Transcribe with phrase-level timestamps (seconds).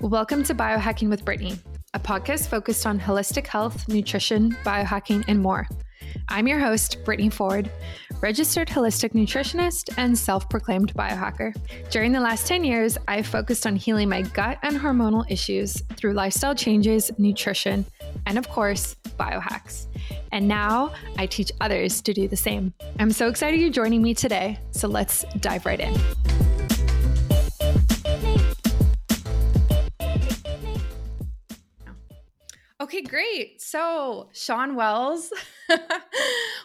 [0.00, 1.58] Welcome to Biohacking with Brittany,
[1.92, 5.66] a podcast focused on holistic health, nutrition, biohacking, and more.
[6.28, 7.68] I'm your host, Brittany Ford,
[8.20, 11.52] registered holistic nutritionist and self proclaimed biohacker.
[11.90, 16.12] During the last 10 years, I've focused on healing my gut and hormonal issues through
[16.12, 17.84] lifestyle changes, nutrition,
[18.24, 19.88] and of course, biohacks.
[20.30, 22.72] And now I teach others to do the same.
[23.00, 26.57] I'm so excited you're joining me today, so let's dive right in.
[32.80, 33.60] Okay, great.
[33.60, 35.32] So, Shawn Wells,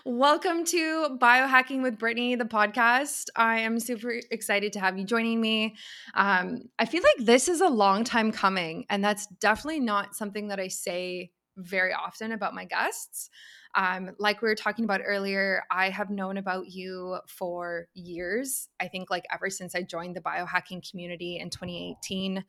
[0.05, 3.30] welcome to Biohacking with Brittany, the podcast.
[3.35, 5.76] I am super excited to have you joining me.
[6.13, 10.49] Um, I feel like this is a long time coming, and that's definitely not something
[10.49, 13.32] that I say very often about my guests.
[13.73, 18.70] Um, like we were talking about earlier, I have known about you for years.
[18.79, 22.45] I think like ever since I joined the biohacking community in 2018.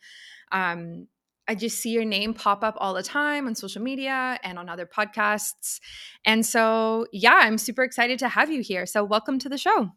[0.53, 1.09] Um,
[1.47, 4.69] I just see your name pop up all the time on social media and on
[4.69, 5.79] other podcasts.
[6.25, 8.87] And so, yeah, I'm super excited to have you here.
[8.87, 9.91] So, welcome to the show.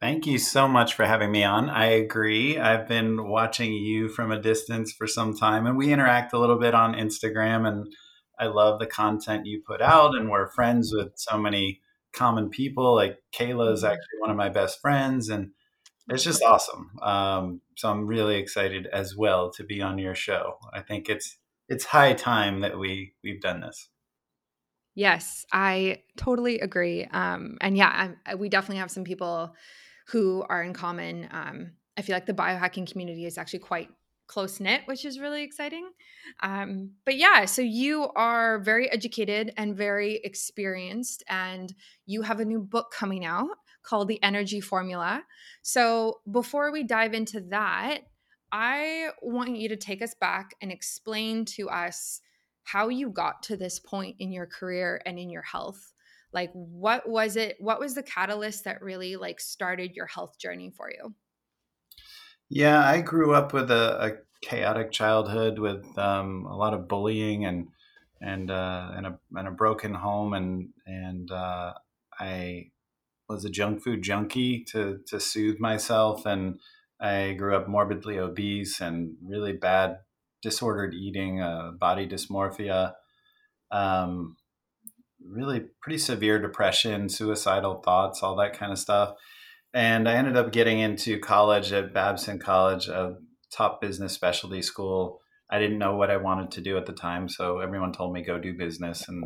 [0.00, 1.68] Thank you so much for having me on.
[1.68, 2.58] I agree.
[2.58, 6.58] I've been watching you from a distance for some time, and we interact a little
[6.58, 7.68] bit on Instagram.
[7.68, 7.92] And
[8.38, 11.82] I love the content you put out, and we're friends with so many
[12.14, 12.94] common people.
[12.94, 13.92] Like Kayla is mm-hmm.
[13.92, 15.50] actually one of my best friends, and
[16.10, 16.90] it's just awesome.
[17.00, 20.58] Um, so I'm really excited as well to be on your show.
[20.72, 23.88] I think it's it's high time that we we've done this.
[24.94, 27.04] Yes, I totally agree.
[27.04, 29.54] Um, and yeah, I, we definitely have some people
[30.08, 31.28] who are in common.
[31.30, 33.88] Um, I feel like the biohacking community is actually quite
[34.26, 35.90] close knit, which is really exciting.
[36.42, 41.72] Um, but yeah, so you are very educated and very experienced, and
[42.06, 43.48] you have a new book coming out
[43.82, 45.22] called The Energy Formula.
[45.62, 48.00] So before we dive into that,
[48.52, 52.20] I want you to take us back and explain to us
[52.64, 55.92] how you got to this point in your career and in your health.
[56.32, 60.70] Like what was it what was the catalyst that really like started your health journey
[60.70, 61.14] for you?
[62.48, 67.44] Yeah, I grew up with a, a chaotic childhood with um, a lot of bullying
[67.44, 67.68] and
[68.20, 71.74] and uh, and a and a broken home and and uh,
[72.18, 72.70] I
[73.30, 76.60] was a junk food junkie to to soothe myself, and
[77.00, 79.98] I grew up morbidly obese and really bad
[80.42, 82.94] disordered eating, uh, body dysmorphia,
[83.70, 84.36] um,
[85.24, 89.14] really pretty severe depression, suicidal thoughts, all that kind of stuff.
[89.72, 93.16] And I ended up getting into college at Babson College, a
[93.52, 95.20] top business specialty school.
[95.50, 98.24] I didn't know what I wanted to do at the time, so everyone told me
[98.24, 99.24] go do business, and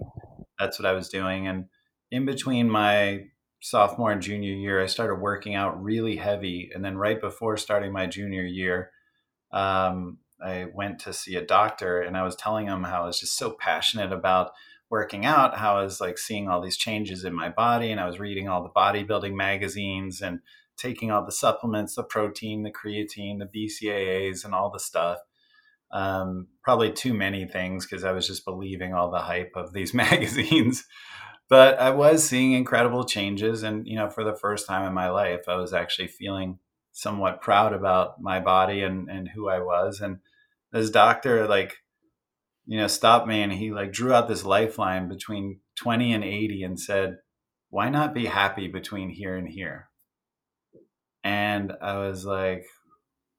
[0.59, 1.47] that's what I was doing.
[1.47, 1.67] And
[2.11, 3.25] in between my
[3.65, 6.71] sophomore and junior year, I started working out really heavy.
[6.75, 8.91] And then right before starting my junior year,
[9.53, 13.19] um, I went to see a doctor and I was telling him how I was
[13.19, 14.51] just so passionate about
[14.91, 17.91] working out, how I was like seeing all these changes in my body.
[17.91, 20.41] And I was reading all the bodybuilding magazines and
[20.77, 25.21] taking all the supplements, the protein, the creatine, the BCAAs, and all the stuff.
[25.91, 29.95] Um, probably too many things because I was just believing all the hype of these
[30.05, 30.85] magazines
[31.55, 33.63] but I was seeing incredible changes.
[33.63, 36.59] And, you know, for the first time in my life, I was actually feeling
[36.91, 40.01] somewhat proud about my body and, and who I was.
[40.01, 40.19] And
[40.73, 41.77] this doctor, like,
[42.67, 46.65] you know, stopped me and he like drew out this lifeline between 20 and 80
[46.65, 47.19] and said,
[47.71, 49.91] why not be happy between here and here?
[51.23, 52.67] And I was like,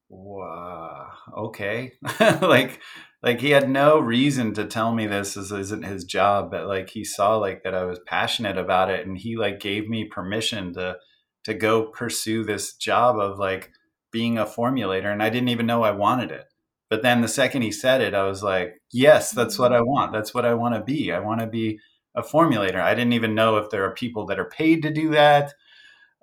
[0.10, 1.94] wow, okay.
[2.42, 2.80] like,
[3.26, 6.92] like he had no reason to tell me this this isn't his job but like
[6.92, 10.72] he saw like that i was passionate about it and he like gave me permission
[10.74, 10.96] to
[11.44, 13.72] to go pursue this job of like
[14.12, 16.46] being a formulator and i didn't even know i wanted it.
[16.88, 20.14] But then the second he said it i was like yes that's what i want.
[20.14, 21.12] That's what i want to be.
[21.12, 21.80] I want to be
[22.16, 22.80] a formulator.
[22.80, 25.54] I didn't even know if there are people that are paid to do that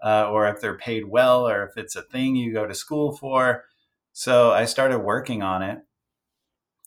[0.03, 3.15] uh, or if they're paid well or if it's a thing you go to school
[3.17, 3.65] for
[4.13, 5.79] so i started working on it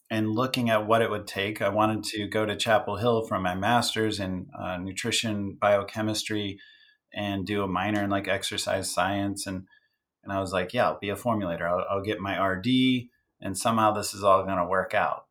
[0.09, 1.61] and looking at what it would take.
[1.61, 6.59] I wanted to go to Chapel Hill for my master's in uh, nutrition biochemistry
[7.13, 9.47] and do a minor in like exercise science.
[9.47, 9.63] And,
[10.23, 11.67] and I was like, yeah, I'll be a formulator.
[11.69, 12.67] I'll, I'll get my RD
[13.41, 15.25] and somehow this is all going to work out.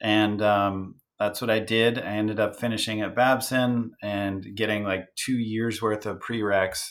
[0.00, 1.98] And um, that's what I did.
[1.98, 6.90] I ended up finishing at Babson and getting like two years worth of prereqs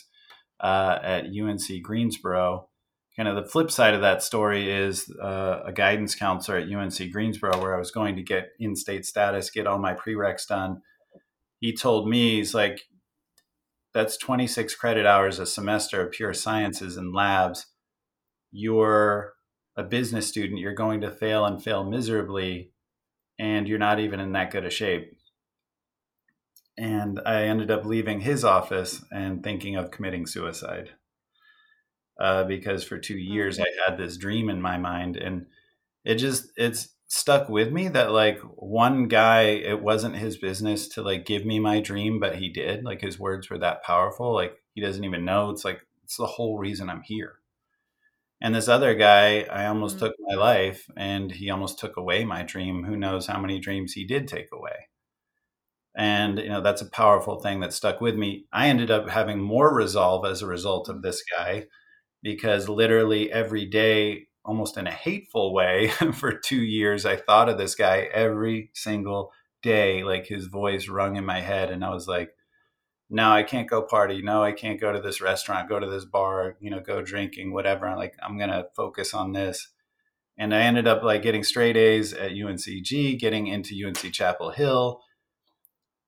[0.60, 2.68] uh, at UNC Greensboro
[3.16, 7.12] kind of the flip side of that story is uh, a guidance counselor at UNC
[7.12, 10.80] Greensboro, where I was going to get in state status, get all my prereqs done.
[11.60, 12.82] He told me, he's like,
[13.92, 17.66] that's 26 credit hours a semester of pure sciences and labs.
[18.50, 19.34] You're
[19.76, 22.72] a business student, you're going to fail and fail miserably,
[23.38, 25.16] and you're not even in that good a shape.
[26.78, 30.92] And I ended up leaving his office and thinking of committing suicide
[32.22, 35.46] uh, because for two years I had this dream in my mind, and
[36.04, 41.02] it just it's stuck with me that like one guy it wasn't his business to
[41.02, 44.54] like give me my dream but he did like his words were that powerful like
[44.72, 47.34] he doesn't even know it's like it's the whole reason i'm here.
[48.40, 50.06] And this other guy i almost mm-hmm.
[50.06, 53.92] took my life and he almost took away my dream who knows how many dreams
[53.92, 54.88] he did take away.
[55.94, 58.46] And you know that's a powerful thing that stuck with me.
[58.52, 61.66] I ended up having more resolve as a result of this guy
[62.22, 67.06] because literally every day almost in a hateful way for two years.
[67.06, 69.32] I thought of this guy every single
[69.62, 71.70] day, like his voice rung in my head.
[71.70, 72.30] And I was like,
[73.08, 74.22] no, I can't go party.
[74.22, 77.52] No, I can't go to this restaurant, go to this bar, you know, go drinking,
[77.52, 77.86] whatever.
[77.86, 79.68] I'm like, I'm going to focus on this.
[80.38, 85.02] And I ended up like getting straight A's at UNCG, getting into UNC Chapel Hill.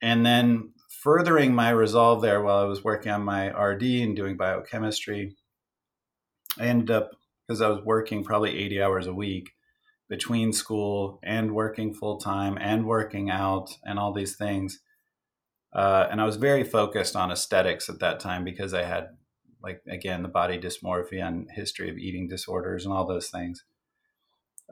[0.00, 4.36] And then furthering my resolve there while I was working on my RD and doing
[4.36, 5.36] biochemistry,
[6.58, 7.12] I ended up
[7.46, 9.50] because I was working probably 80 hours a week
[10.08, 14.80] between school and working full time and working out and all these things.
[15.72, 19.08] Uh, and I was very focused on aesthetics at that time because I had,
[19.62, 23.64] like, again, the body dysmorphia and history of eating disorders and all those things.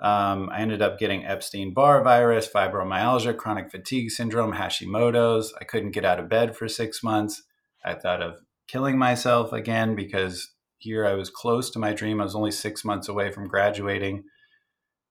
[0.01, 5.53] Um, I ended up getting Epstein Barr virus, fibromyalgia, chronic fatigue syndrome, Hashimoto's.
[5.61, 7.43] I couldn't get out of bed for six months.
[7.85, 10.52] I thought of killing myself again because
[10.83, 11.07] here.
[11.07, 12.21] I was close to my dream.
[12.21, 14.25] I was only six months away from graduating.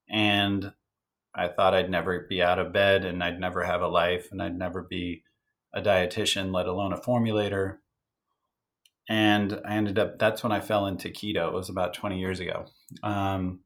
[0.10, 0.74] And
[1.34, 4.42] I thought I'd never be out of bed and I'd never have a life and
[4.42, 5.24] I'd never be
[5.74, 7.78] a dietitian, let alone a formulator.
[9.10, 11.48] And I ended up, that's when I fell into keto.
[11.48, 12.66] It was about 20 years ago.
[13.04, 13.62] Um,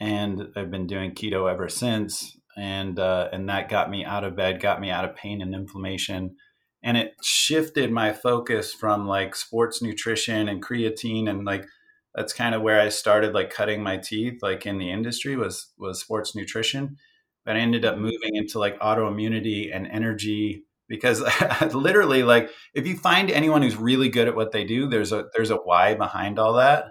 [0.00, 2.36] and I've been doing keto ever since.
[2.56, 5.54] And, uh, and that got me out of bed, got me out of pain and
[5.54, 6.36] inflammation
[6.82, 11.66] and it shifted my focus from like sports nutrition and creatine and like
[12.14, 15.72] that's kind of where I started like cutting my teeth like in the industry was
[15.78, 16.96] was sports nutrition.
[17.44, 18.04] But I ended up mm-hmm.
[18.04, 21.22] moving into like autoimmunity and energy because
[21.74, 25.26] literally like if you find anyone who's really good at what they do there's a
[25.34, 26.86] there's a why behind all that.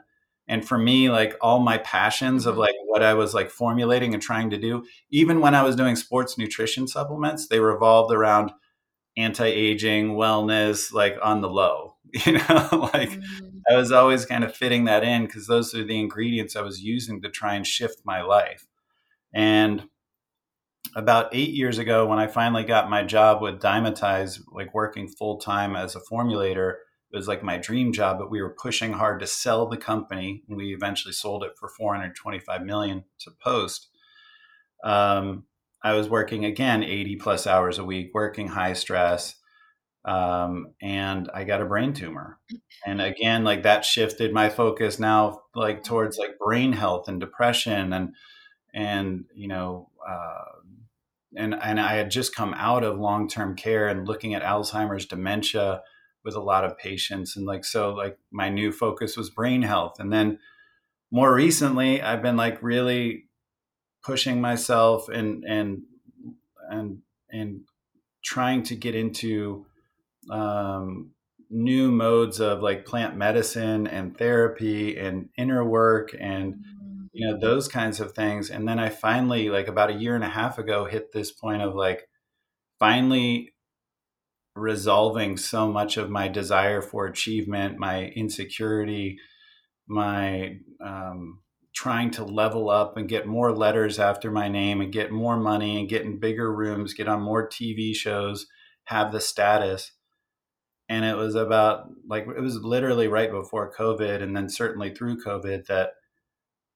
[0.50, 2.62] And for me like all my passions of mm-hmm.
[2.62, 5.96] like what I was like formulating and trying to do even when I was doing
[5.96, 8.52] sports nutrition supplements they revolved around
[9.18, 12.40] anti-aging wellness like on the low you know
[12.94, 13.60] like mm-hmm.
[13.70, 16.82] i was always kind of fitting that in because those are the ingredients i was
[16.82, 18.66] using to try and shift my life
[19.34, 19.90] and
[20.96, 25.76] about eight years ago when i finally got my job with Dymatize like working full-time
[25.76, 26.76] as a formulator
[27.12, 30.44] it was like my dream job but we were pushing hard to sell the company
[30.48, 33.90] and we eventually sold it for 425 million to post
[34.84, 35.46] um,
[35.84, 39.36] I was working again 80 plus hours a week, working high stress.
[40.06, 42.40] Um, and I got a brain tumor.
[42.86, 47.94] And again, like that shifted my focus now, like towards like brain health and depression
[47.94, 48.16] and,
[48.74, 50.46] and, you know, uh,
[51.36, 55.06] and, and I had just come out of long term care and looking at Alzheimer's
[55.06, 55.82] dementia
[56.24, 57.36] with a lot of patients.
[57.36, 60.00] And like, so like my new focus was brain health.
[60.00, 60.40] And then
[61.12, 63.27] more recently, I've been like really
[64.08, 65.84] pushing myself and and
[66.70, 67.00] and
[67.30, 67.60] and
[68.24, 69.66] trying to get into
[70.32, 71.12] um,
[71.50, 76.56] new modes of like plant medicine and therapy and inner work and
[77.12, 78.50] you know those kinds of things.
[78.50, 81.62] And then i finally like about a year and a half ago hit this point
[81.62, 82.08] of like
[82.80, 83.54] finally
[84.56, 89.18] resolving so much of my desire for achievement my insecurity
[89.88, 91.40] my um,
[91.78, 95.80] trying to level up and get more letters after my name and get more money
[95.80, 98.48] and get in bigger rooms, get on more TV shows,
[98.86, 99.92] have the status.
[100.90, 105.24] And it was about like, it was literally right before COVID and then certainly through
[105.24, 105.92] COVID that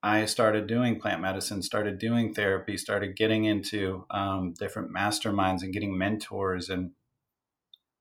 [0.03, 5.73] I started doing plant medicine, started doing therapy, started getting into um, different masterminds and
[5.73, 6.91] getting mentors and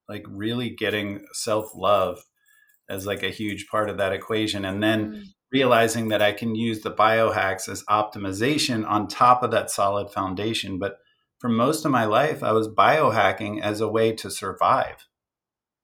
[0.07, 2.27] like really getting self love
[2.91, 4.67] as like a huge part of that equation.
[4.67, 9.51] And then mm realizing that I can use the biohacks as optimization on top of
[9.51, 10.79] that solid foundation.
[10.79, 10.99] But
[11.39, 15.09] for most of my life, I was biohacking as a way to survive.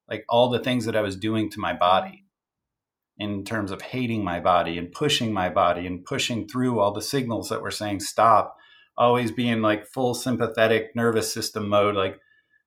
[0.09, 2.27] Like all the things that I was doing to my body
[3.19, 7.03] in terms of hating my body and pushing my body and pushing through all the
[7.03, 8.57] signals that were saying stop,
[8.97, 11.97] always being like full sympathetic nervous system mode.
[11.97, 12.21] Like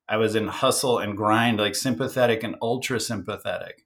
[0.10, 3.86] I was in hustle and grind, like sympathetic and ultra sympathetic.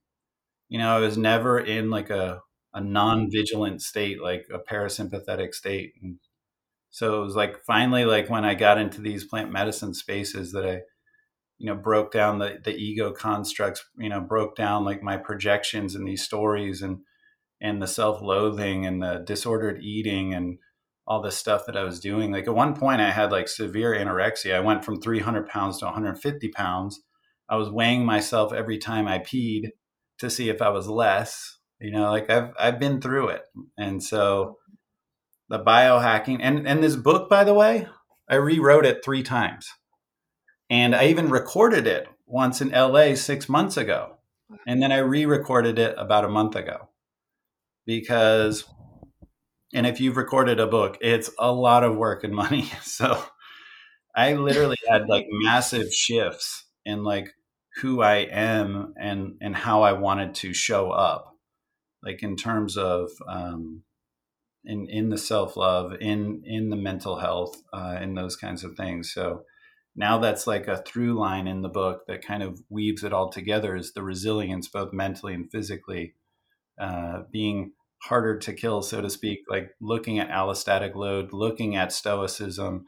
[0.70, 2.41] You know, I was never in like a
[2.74, 5.94] a non-vigilant state, like a parasympathetic state.
[6.01, 6.18] And
[6.89, 10.65] so it was like finally, like when I got into these plant medicine spaces, that
[10.65, 10.82] I,
[11.58, 15.96] you know, broke down the the ego constructs, you know, broke down like my projections
[15.96, 17.00] and these stories and
[17.62, 20.58] and the self-loathing and the disordered eating and
[21.06, 22.32] all this stuff that I was doing.
[22.32, 24.56] Like at one point, I had like severe anorexia.
[24.56, 27.01] I went from 300 pounds to 150 pounds.
[27.50, 29.70] I was weighing myself every time I peed
[30.20, 31.58] to see if I was less.
[31.80, 33.44] You know, like I've I've been through it,
[33.77, 34.58] and so
[35.50, 37.88] the biohacking and and this book, by the way,
[38.30, 39.68] I rewrote it three times,
[40.70, 43.15] and I even recorded it once in L.A.
[43.15, 44.18] six months ago,
[44.65, 46.89] and then I re-recorded it about a month ago
[47.86, 48.65] because
[49.74, 52.72] and if you've recorded a book, it's a lot of work and money.
[52.84, 53.24] So
[54.15, 57.34] I literally had like massive shifts in like
[57.77, 61.33] who I am and and how I wanted to show up,
[62.03, 63.83] like in terms of um,
[64.65, 68.75] in in the self love, in in the mental health, uh, in those kinds of
[68.75, 69.12] things.
[69.13, 69.43] So
[69.95, 73.29] now that's like a through line in the book that kind of weaves it all
[73.29, 76.15] together is the resilience both mentally and physically
[76.79, 81.93] uh, being harder to kill, so to speak, like looking at allostatic load, looking at
[81.93, 82.86] stoicism,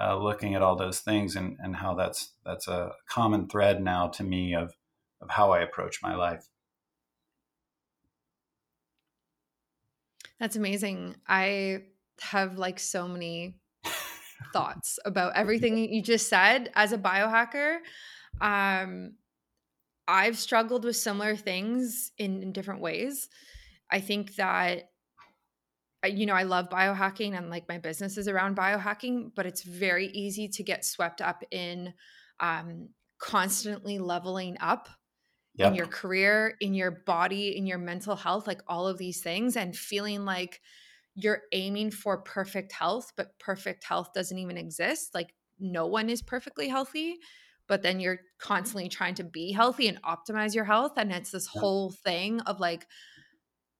[0.00, 4.08] uh, looking at all those things, and, and how that's that's a common thread now
[4.08, 4.74] to me of
[5.20, 6.48] of how I approach my life.
[10.40, 11.16] That's amazing.
[11.26, 11.84] I
[12.20, 13.56] have like so many
[14.52, 17.78] thoughts about everything you just said as a biohacker.
[18.40, 19.14] Um,
[20.06, 23.28] I've struggled with similar things in, in different ways.
[23.90, 24.90] I think that
[26.06, 30.08] you know, I love biohacking and like my business is around biohacking, but it's very
[30.08, 31.94] easy to get swept up in
[32.40, 34.88] um, constantly leveling up
[35.54, 35.70] yep.
[35.70, 39.56] in your career, in your body, in your mental health, like all of these things,
[39.56, 40.60] and feeling like
[41.14, 45.14] you're aiming for perfect health, but perfect health doesn't even exist.
[45.14, 47.18] Like no one is perfectly healthy,
[47.68, 48.46] but then you're mm-hmm.
[48.46, 50.92] constantly trying to be healthy and optimize your health.
[50.96, 52.86] And it's this whole thing of like,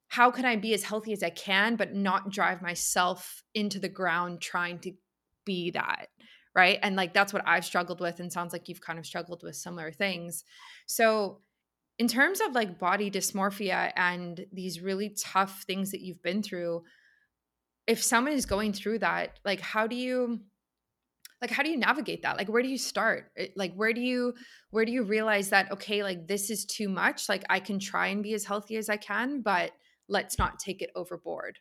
[0.08, 3.88] how can I be as healthy as I can, but not drive myself into the
[3.88, 4.92] ground trying to
[5.44, 6.06] be that?
[6.54, 6.78] Right.
[6.82, 9.56] And like that's what I've struggled with, and sounds like you've kind of struggled with
[9.56, 10.44] similar things.
[10.86, 11.40] So,
[11.98, 16.82] in terms of like body dysmorphia and these really tough things that you've been through,
[17.86, 20.40] if someone is going through that, like how do you
[21.40, 22.36] like how do you navigate that?
[22.36, 23.30] Like where do you start?
[23.54, 24.34] Like where do you
[24.70, 28.08] where do you realize that okay like this is too much like i can try
[28.08, 29.72] and be as healthy as i can but
[30.08, 31.58] let's not take it overboard?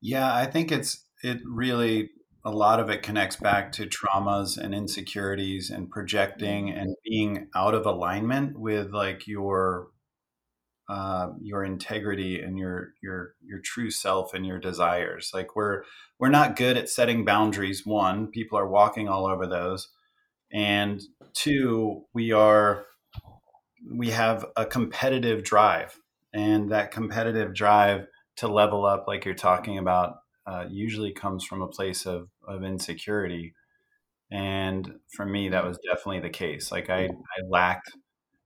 [0.00, 2.10] Yeah i think it's it really
[2.44, 6.78] a lot of it connects back to traumas and insecurities and projecting mm-hmm.
[6.78, 9.88] and being out of alignment with like your
[10.88, 15.84] uh, your integrity and your your your true self and your desires like we're
[16.18, 19.88] we're not good at setting boundaries one people are walking all over those
[20.52, 21.00] and
[21.34, 22.84] two we are
[23.94, 25.96] we have a competitive drive
[26.34, 28.06] and that competitive drive
[28.36, 32.62] to level up like you're talking about uh, usually comes from a place of, of
[32.62, 33.54] insecurity.
[34.30, 36.72] And for me that was definitely the case.
[36.72, 37.90] Like i, I lacked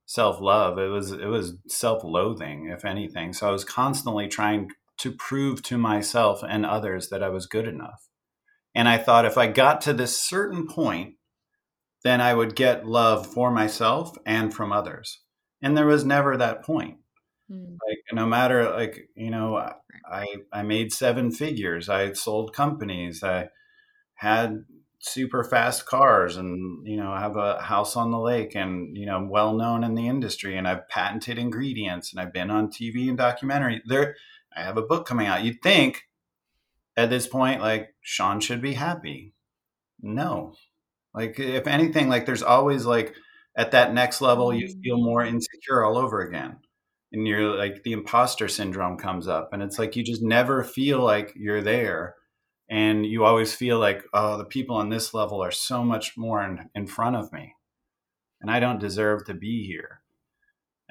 [0.07, 0.79] self-love.
[0.79, 3.33] It was it was self-loathing if anything.
[3.33, 7.69] So i was constantly trying to prove to myself and others that i was good
[7.69, 8.09] enough.
[8.75, 11.15] And i thought if i got to this certain point
[12.05, 15.21] then i would get love for myself and from others.
[15.62, 16.99] And there was never that point.
[17.50, 17.76] Mm.
[17.88, 19.57] Like no matter like you know
[20.11, 21.88] I I made seven figures.
[21.88, 23.23] I sold companies.
[23.23, 23.49] I
[24.16, 24.64] had
[24.99, 29.06] super fast cars and you know I have a house on the lake and you
[29.06, 33.08] know well known in the industry and I've patented ingredients and I've been on TV
[33.08, 33.82] and documentary.
[33.87, 34.16] There
[34.54, 35.44] I have a book coming out.
[35.44, 36.02] You'd think
[36.96, 39.32] at this point like Shawn should be happy.
[40.00, 40.54] No.
[41.14, 43.14] Like if anything like there's always like
[43.56, 44.82] at that next level you mm.
[44.82, 46.56] feel more insecure all over again
[47.12, 51.00] and you're like the imposter syndrome comes up and it's like you just never feel
[51.00, 52.14] like you're there
[52.68, 56.42] and you always feel like oh the people on this level are so much more
[56.42, 57.54] in, in front of me
[58.40, 60.00] and i don't deserve to be here.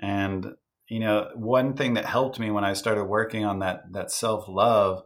[0.01, 0.55] And
[0.89, 5.03] you know one thing that helped me when i started working on that that self-love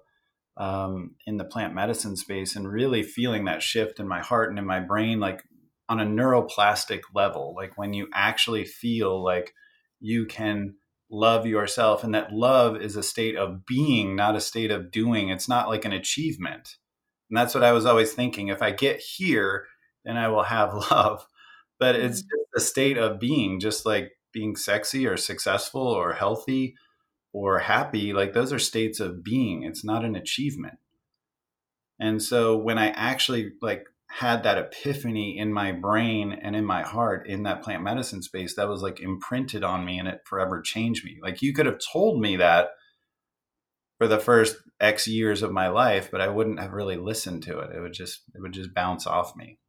[0.57, 4.59] um, in the plant medicine space and really feeling that shift in my heart and
[4.59, 5.43] in my brain like
[5.88, 9.53] on a neuroplastic level like when you actually feel like
[10.01, 10.75] you can
[11.11, 15.29] love yourself and that love is a state of being not a state of doing.
[15.29, 16.75] It's not like an achievement.
[17.29, 18.47] And that's what i was always thinking.
[18.47, 19.65] If i get here
[20.05, 21.25] then i will have love.
[21.79, 22.27] But it's mm-hmm.
[22.55, 26.75] just a state of being just like being sexy or successful or healthy
[27.33, 29.63] or happy like those are states of being.
[29.63, 30.77] It's not an achievement.
[31.99, 36.81] And so when i actually like had that epiphany in my brain and in my
[36.81, 40.61] heart in that plant medicine space that was like imprinted on me and it forever
[40.61, 41.19] changed me.
[41.21, 42.69] Like you could have told me that
[43.99, 47.59] for the first x years of my life but i wouldn't have really listened to
[47.59, 47.69] it.
[47.75, 49.59] It would just it would just bounce off me.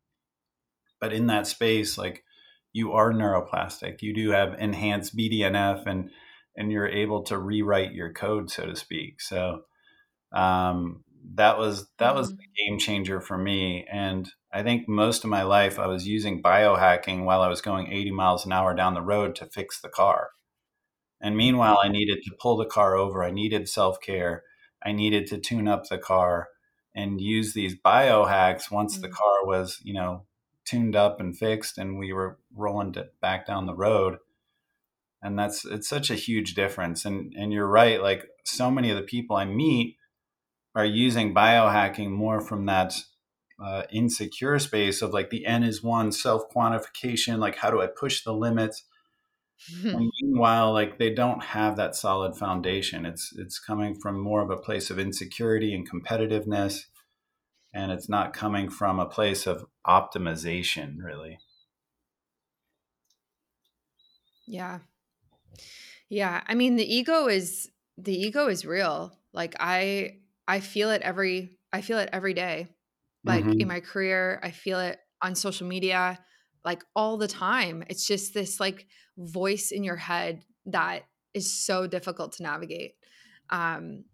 [1.00, 2.24] But in that space like
[2.72, 4.00] you are neuroplastic.
[4.00, 6.10] You do have enhanced bdnf and
[6.56, 9.20] and you're able to rewrite your code so to speak.
[9.20, 9.62] So
[10.32, 11.04] um,
[11.34, 12.36] that was that was mm.
[12.36, 16.42] the game changer for me and i think most of my life i was using
[16.42, 19.88] biohacking while i was going 80 miles an hour down the road to fix the
[19.88, 20.30] car.
[21.20, 24.42] And meanwhile i needed to pull the car over i needed self-care
[24.84, 26.48] i needed to tune up the car
[26.94, 29.12] and use these biohacks once the mm.
[29.12, 30.24] car was you know
[30.70, 34.18] tuned up and fixed and we were rolling it back down the road.
[35.22, 38.96] And that's it's such a huge difference and and you're right like so many of
[38.96, 39.96] the people i meet
[40.74, 42.94] are using biohacking more from that
[43.62, 47.86] uh, insecure space of like the n is one self quantification like how do i
[47.86, 48.84] push the limits?
[50.22, 53.04] Meanwhile like they don't have that solid foundation.
[53.06, 56.86] It's it's coming from more of a place of insecurity and competitiveness
[57.74, 61.38] and it's not coming from a place of optimization really.
[64.46, 64.80] Yeah.
[66.08, 69.16] Yeah, I mean the ego is the ego is real.
[69.32, 70.19] Like I
[70.50, 72.66] I feel it every I feel it every day.
[73.24, 73.60] Like mm-hmm.
[73.60, 76.18] in my career, I feel it on social media
[76.64, 77.84] like all the time.
[77.88, 81.02] It's just this like voice in your head that
[81.34, 82.94] is so difficult to navigate.
[83.50, 84.06] Um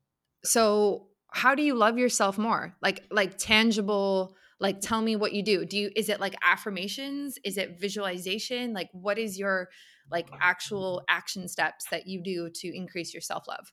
[0.45, 2.76] so how do you love yourself more?
[2.83, 5.64] Like like tangible like tell me what you do.
[5.64, 7.38] Do you is it like affirmations?
[7.45, 8.75] Is it visualization?
[8.75, 9.71] Like what is your
[10.11, 13.73] like actual action steps that you do to increase your self love?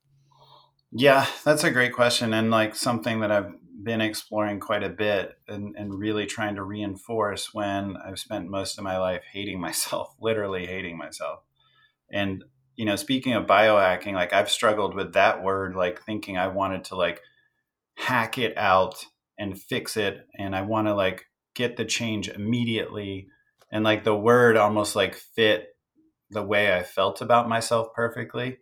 [0.96, 2.34] Yeah, that's a great question.
[2.34, 3.52] And like something that I've
[3.82, 8.78] been exploring quite a bit and, and really trying to reinforce when I've spent most
[8.78, 11.40] of my life hating myself, literally hating myself.
[12.12, 12.44] And,
[12.76, 16.84] you know, speaking of biohacking, like I've struggled with that word, like thinking I wanted
[16.86, 17.22] to like
[17.96, 19.06] hack it out
[19.40, 20.28] and fix it.
[20.38, 21.26] And I want to like
[21.56, 23.28] get the change immediately.
[23.72, 25.76] And like the word almost like fit
[26.30, 28.60] the way I felt about myself perfectly.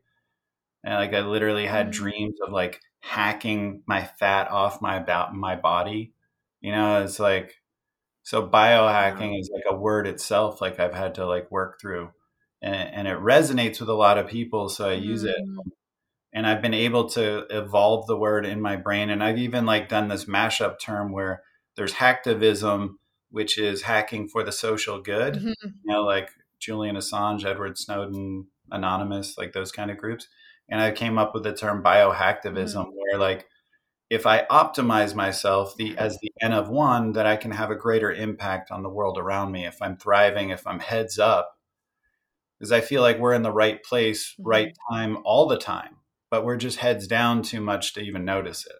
[0.83, 2.03] And like I literally had mm-hmm.
[2.03, 6.13] dreams of like hacking my fat off my about my body.
[6.61, 7.55] You know, it's like
[8.23, 12.11] so biohacking is like a word itself like I've had to like work through.
[12.61, 15.35] And, and it resonates with a lot of people, so I use it.
[15.35, 15.69] Mm-hmm.
[16.33, 19.09] And I've been able to evolve the word in my brain.
[19.09, 21.41] And I've even like done this mashup term where
[21.75, 22.91] there's hacktivism,
[23.31, 25.35] which is hacking for the social good.
[25.35, 25.67] Mm-hmm.
[25.83, 30.27] You know, like Julian Assange, Edward Snowden, Anonymous, like those kind of groups.
[30.69, 32.91] And I came up with the term biohacktivism, mm-hmm.
[32.95, 33.47] where like
[34.09, 37.75] if I optimize myself the as the n of one, that I can have a
[37.75, 39.65] greater impact on the world around me.
[39.65, 41.57] If I'm thriving, if I'm heads up,
[42.59, 44.49] because I feel like we're in the right place, mm-hmm.
[44.49, 45.97] right time, all the time,
[46.29, 48.75] but we're just heads down too much to even notice it.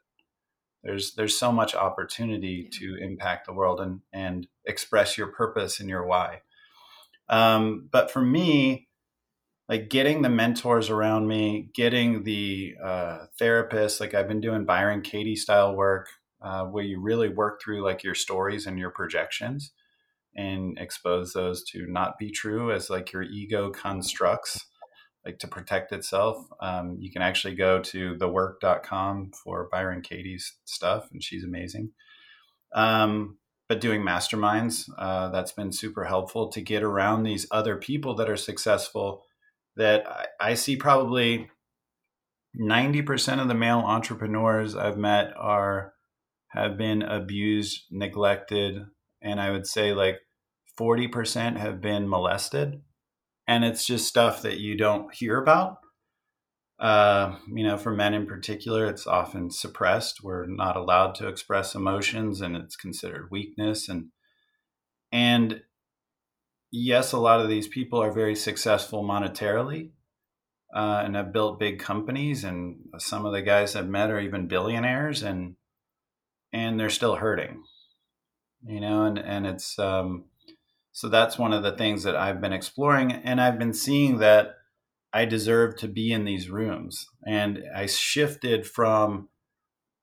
[0.84, 5.89] There's there's so much opportunity to impact the world and and express your purpose and
[5.89, 6.41] your why.
[7.30, 8.89] Um, but for me,
[9.72, 15.02] like getting the mentors around me, getting the uh, therapists, like I've been doing Byron
[15.02, 16.10] Katie style work,
[16.42, 19.72] uh, where you really work through like your stories and your projections
[20.36, 24.66] and expose those to not be true as like your ego constructs
[25.26, 26.46] like to protect itself.
[26.60, 31.92] Um, you can actually go to thework.com for byron katie's stuff and she's amazing.
[32.74, 33.38] Um,
[33.70, 38.30] but doing masterminds uh, that's been super helpful to get around these other people that
[38.30, 39.24] are successful
[39.78, 40.06] that
[40.40, 41.50] I, see probably
[42.60, 45.94] 90% of the male entrepreneurs i've met are
[46.50, 48.84] have been abused neglected
[49.22, 50.20] and i would say like
[50.80, 52.82] 40% have been molested
[53.48, 55.78] and it's just stuff that you don't hear about
[56.82, 60.24] uh, you know, for men in particular, it's often suppressed.
[60.24, 63.88] We're not allowed to express emotions, and it's considered weakness.
[63.88, 64.08] And
[65.12, 65.62] and
[66.72, 69.92] yes, a lot of these people are very successful monetarily,
[70.76, 72.44] uh, and have built big companies.
[72.44, 75.56] And some of the guys I've met are even billionaires, and
[76.54, 77.64] and they're still hurting.
[78.64, 80.26] You know, and and it's um,
[80.92, 84.56] so that's one of the things that I've been exploring, and I've been seeing that
[85.14, 87.08] I deserve to be in these rooms.
[87.26, 89.30] And I shifted from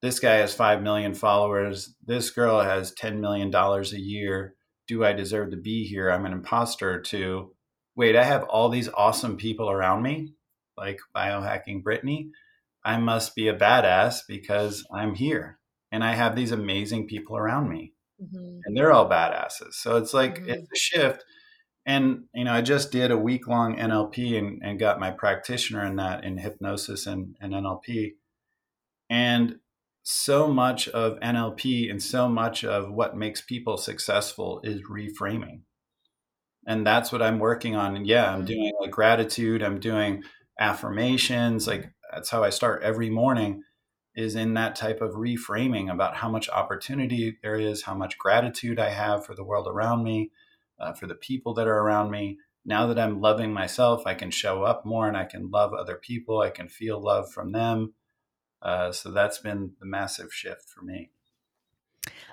[0.02, 4.54] this guy has 5 million followers, this girl has $10 million a year.
[4.88, 6.10] Do I deserve to be here?
[6.10, 7.00] I'm an imposter.
[7.00, 7.54] To
[7.94, 10.34] wait, I have all these awesome people around me.
[10.76, 12.30] like biohacking Brittany,
[12.84, 15.58] I must be a badass because I'm here
[15.90, 18.60] and I have these amazing people around me mm-hmm.
[18.64, 19.74] and they're all badasses.
[19.74, 20.50] So it's like mm-hmm.
[20.50, 21.24] it's a shift.
[21.86, 25.84] And you know, I just did a week long NLP and, and got my practitioner
[25.84, 28.12] in that in hypnosis and, and NLP.
[29.10, 29.56] And
[30.10, 35.60] so much of NLP and so much of what makes people successful is reframing.
[36.66, 37.94] And that's what I'm working on.
[37.94, 38.46] And yeah, I'm mm-hmm.
[38.46, 40.22] doing like gratitude, I'm doing
[40.58, 43.64] affirmations, like that's how I start every morning
[44.14, 48.78] is in that type of reframing about how much opportunity there is, how much gratitude
[48.78, 50.30] I have for the world around me,
[50.80, 52.38] uh, for the people that are around me.
[52.64, 55.96] Now that I'm loving myself, I can show up more and I can love other
[55.96, 56.40] people.
[56.40, 57.92] I can feel love from them.
[58.60, 61.10] Uh, so that's been the massive shift for me.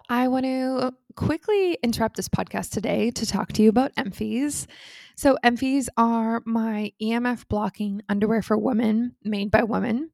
[0.09, 4.67] I want to quickly interrupt this podcast today to talk to you about Emphies.
[5.15, 10.11] So, Emphies are my EMF blocking underwear for women made by women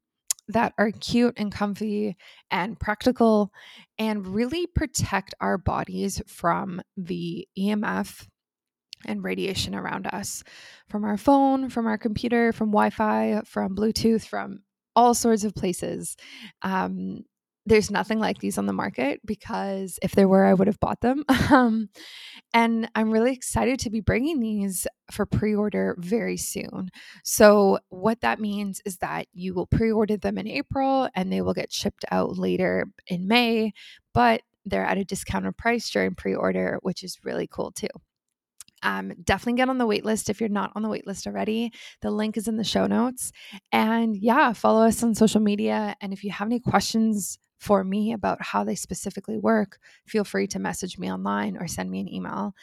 [0.48, 2.16] that are cute and comfy
[2.50, 3.52] and practical
[3.98, 8.26] and really protect our bodies from the EMF
[9.04, 10.42] and radiation around us
[10.88, 14.60] from our phone, from our computer, from Wi Fi, from Bluetooth, from
[14.96, 16.16] all sorts of places.
[16.62, 17.24] Um,
[17.64, 21.00] there's nothing like these on the market because if there were, I would have bought
[21.00, 21.24] them.
[21.52, 21.90] Um,
[22.54, 26.88] and I'm really excited to be bringing these for pre order very soon.
[27.24, 31.42] So, what that means is that you will pre order them in April and they
[31.42, 33.72] will get shipped out later in May,
[34.14, 37.88] but they're at a discounted price during pre order, which is really cool too.
[38.82, 41.72] Um, definitely get on the wait list if you're not on the wait list already.
[42.00, 43.32] The link is in the show notes.
[43.70, 45.96] And yeah, follow us on social media.
[46.00, 50.46] And if you have any questions for me about how they specifically work, feel free
[50.48, 52.54] to message me online or send me an email.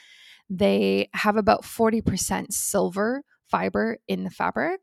[0.49, 4.81] They have about 40% silver fiber in the fabric,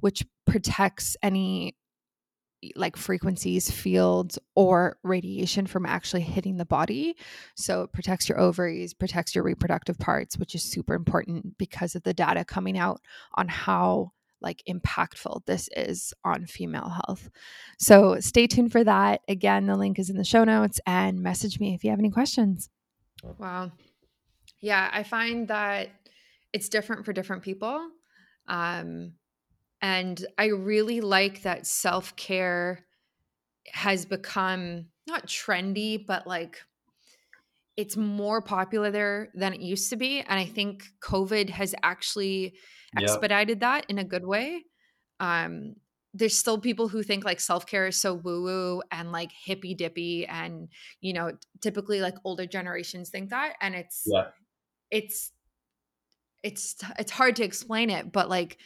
[0.00, 1.76] which protects any
[2.76, 7.16] like frequencies, fields, or radiation from actually hitting the body.
[7.54, 12.02] So it protects your ovaries, protects your reproductive parts, which is super important because of
[12.02, 13.00] the data coming out
[13.34, 17.30] on how like impactful this is on female health.
[17.78, 19.22] So stay tuned for that.
[19.28, 22.10] Again, the link is in the show notes and message me if you have any
[22.10, 22.68] questions.
[23.38, 23.72] Wow.
[24.60, 25.88] Yeah, I find that
[26.52, 27.88] it's different for different people.
[28.46, 29.14] Um,
[29.84, 32.86] and I really like that self care
[33.70, 36.56] has become not trendy, but like
[37.76, 40.20] it's more popular there than it used to be.
[40.20, 42.54] And I think COVID has actually
[42.96, 44.64] expedited that in a good way.
[45.20, 45.74] Um,
[46.14, 49.74] there's still people who think like self care is so woo woo and like hippy
[49.74, 50.68] dippy, and
[51.02, 54.28] you know, typically like older generations think that, and it's yeah.
[54.90, 55.30] it's
[56.42, 58.56] it's it's hard to explain it, but like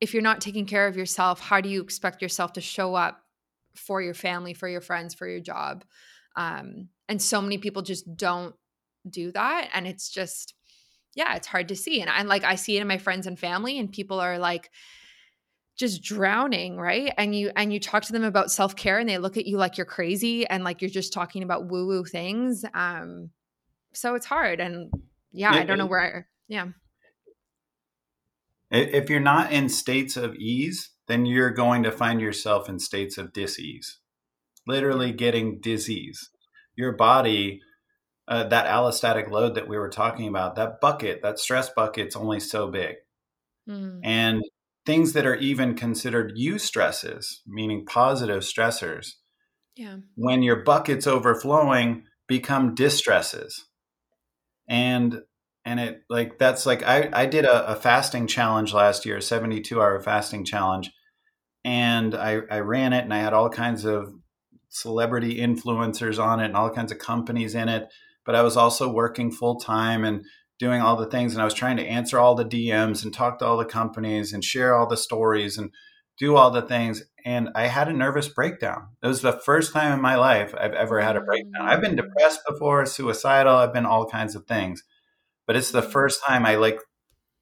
[0.00, 3.20] if you're not taking care of yourself, how do you expect yourself to show up
[3.76, 5.84] for your family, for your friends, for your job?
[6.36, 8.54] Um, and so many people just don't
[9.08, 9.70] do that.
[9.72, 10.54] And it's just,
[11.14, 12.00] yeah, it's hard to see.
[12.00, 14.70] And I'm like, I see it in my friends and family, and people are like,
[15.76, 19.36] just drowning right and you and you talk to them about self-care and they look
[19.36, 23.30] at you like you're crazy and like you're just talking about woo woo things um
[23.92, 24.92] so it's hard and
[25.32, 26.68] yeah, yeah i don't know where I, yeah
[28.70, 33.18] if you're not in states of ease, then you're going to find yourself in states
[33.18, 33.98] of disease,
[34.66, 36.30] literally getting disease.
[36.76, 37.60] Your body,
[38.26, 42.40] uh, that allostatic load that we were talking about, that bucket, that stress bucket's only
[42.40, 42.96] so big.
[43.68, 44.00] Mm.
[44.02, 44.42] And
[44.86, 49.12] things that are even considered eustresses, meaning positive stressors,
[49.76, 49.96] yeah.
[50.14, 53.66] when your bucket's overflowing, become distresses.
[54.68, 55.20] And
[55.64, 59.60] and it like that's like I I did a, a fasting challenge last year, seventy
[59.60, 60.92] two hour fasting challenge,
[61.64, 64.12] and I I ran it, and I had all kinds of
[64.68, 67.88] celebrity influencers on it, and all kinds of companies in it.
[68.26, 70.24] But I was also working full time and
[70.58, 73.38] doing all the things, and I was trying to answer all the DMs and talk
[73.38, 75.70] to all the companies and share all the stories and
[76.18, 77.02] do all the things.
[77.24, 78.88] And I had a nervous breakdown.
[79.02, 81.62] It was the first time in my life I've ever had a breakdown.
[81.62, 82.02] I've been mm.
[82.02, 83.56] depressed before, suicidal.
[83.56, 84.82] I've been all kinds of things
[85.46, 86.78] but it's the first time I like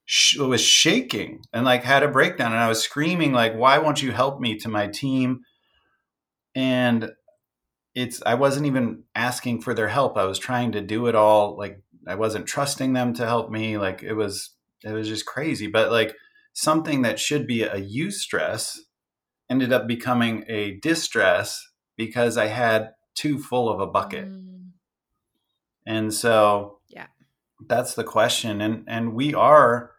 [0.04, 4.02] sh- was shaking and like had a breakdown and I was screaming like why won't
[4.02, 5.40] you help me to my team
[6.54, 7.10] and
[7.94, 11.56] it's I wasn't even asking for their help I was trying to do it all
[11.56, 15.66] like I wasn't trusting them to help me like it was it was just crazy
[15.66, 16.14] but like
[16.52, 18.78] something that should be a eustress
[19.48, 24.28] ended up becoming a distress because I had too full of a bucket.
[24.28, 24.70] Mm.
[25.86, 26.78] And so
[27.68, 29.92] that's the question and and we are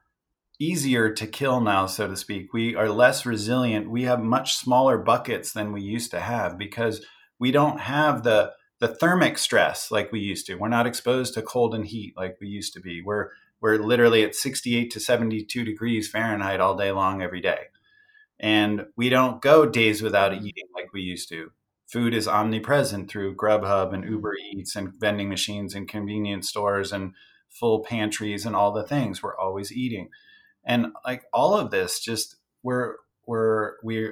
[0.60, 2.54] easier to kill now, so to speak.
[2.54, 3.90] We are less resilient.
[3.90, 7.06] We have much smaller buckets than we used to have because
[7.40, 10.56] we don't have the the thermic stress like we used to.
[10.56, 13.02] We're not exposed to cold and heat like we used to be.
[13.02, 13.30] We're
[13.62, 17.68] we're literally at 68 to 72 degrees Fahrenheit all day long every day.
[18.40, 20.48] And we don't go days without mm-hmm.
[20.48, 21.52] eating like we used to.
[21.88, 24.14] Food is omnipresent through Grubhub and mm-hmm.
[24.14, 27.14] Uber Eats and vending machines and convenience stores and
[27.54, 29.22] full pantries and all the things.
[29.22, 30.10] We're always eating.
[30.66, 34.12] And like all of this just we're we're we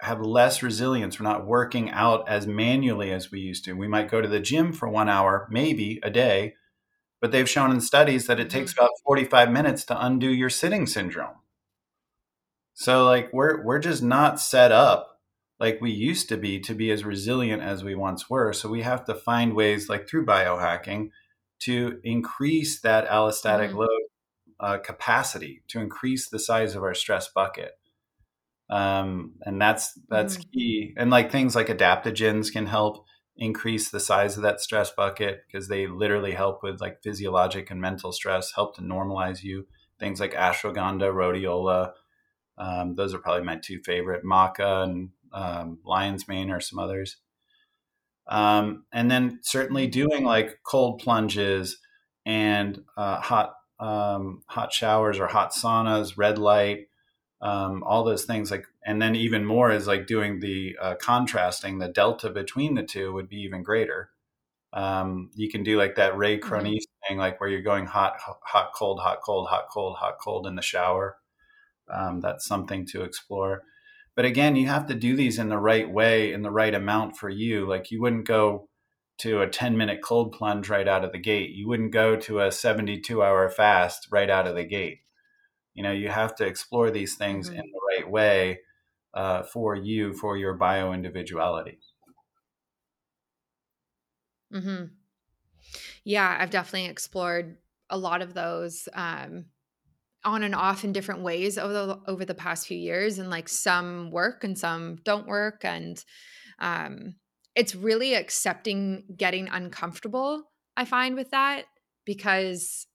[0.00, 1.20] have less resilience.
[1.20, 3.74] We're not working out as manually as we used to.
[3.74, 6.54] We might go to the gym for 1 hour maybe a day,
[7.20, 8.60] but they've shown in studies that it mm-hmm.
[8.60, 11.36] takes about 45 minutes to undo your sitting syndrome.
[12.72, 15.20] So like we're we're just not set up
[15.58, 18.54] like we used to be to be as resilient as we once were.
[18.54, 21.10] So we have to find ways like through biohacking
[21.60, 23.78] to increase that allostatic mm-hmm.
[23.78, 24.00] load
[24.60, 27.72] uh, capacity, to increase the size of our stress bucket.
[28.68, 30.50] Um, and that's that's mm-hmm.
[30.52, 30.94] key.
[30.96, 33.04] And like things like adaptogens can help
[33.36, 37.80] increase the size of that stress bucket because they literally help with like physiologic and
[37.80, 39.66] mental stress, help to normalize you.
[39.98, 41.92] Things like ashwagandha, rhodiola,
[42.60, 44.22] um, those are probably my two favorite.
[44.22, 47.16] Maca and um, lion's mane or some others.
[48.30, 51.78] Um, and then certainly doing like cold plunges
[52.24, 56.86] and uh, hot um, hot showers or hot saunas, red light,
[57.42, 61.78] um, all those things like and then even more is like doing the uh, contrasting
[61.78, 64.10] the delta between the two would be even greater.
[64.72, 67.12] Um, you can do like that ray Cronise mm-hmm.
[67.12, 70.54] thing like where you're going hot hot cold hot cold hot cold hot cold in
[70.54, 71.16] the shower.
[71.92, 73.64] Um, that's something to explore
[74.16, 77.16] but again you have to do these in the right way in the right amount
[77.16, 78.68] for you like you wouldn't go
[79.18, 82.40] to a 10 minute cold plunge right out of the gate you wouldn't go to
[82.40, 85.00] a 72 hour fast right out of the gate
[85.74, 87.60] you know you have to explore these things mm-hmm.
[87.60, 88.60] in the right way
[89.12, 91.78] uh, for you for your bio individuality
[94.52, 94.84] mm-hmm.
[96.04, 97.56] yeah i've definitely explored
[97.90, 99.46] a lot of those um,
[100.24, 103.48] on and off in different ways over the, over the past few years and like
[103.48, 106.04] some work and some don't work and
[106.58, 107.14] um,
[107.54, 110.42] it's really accepting getting uncomfortable
[110.76, 111.64] i find with that
[112.04, 112.86] because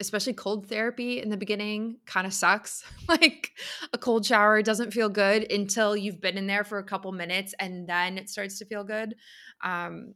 [0.00, 2.84] especially cold therapy in the beginning kind of sucks.
[3.08, 3.52] like
[3.92, 7.54] a cold shower doesn't feel good until you've been in there for a couple minutes
[7.58, 9.14] and then it starts to feel good.
[9.62, 10.14] Um,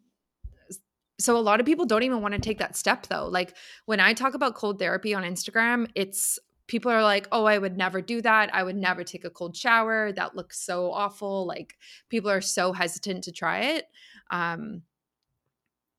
[1.20, 3.26] so a lot of people don't even want to take that step though.
[3.26, 7.58] Like when I talk about cold therapy on Instagram, it's people are like, "Oh, I
[7.58, 8.54] would never do that.
[8.54, 10.12] I would never take a cold shower.
[10.12, 11.76] That looks so awful." Like
[12.08, 13.86] people are so hesitant to try it.
[14.30, 14.82] Um,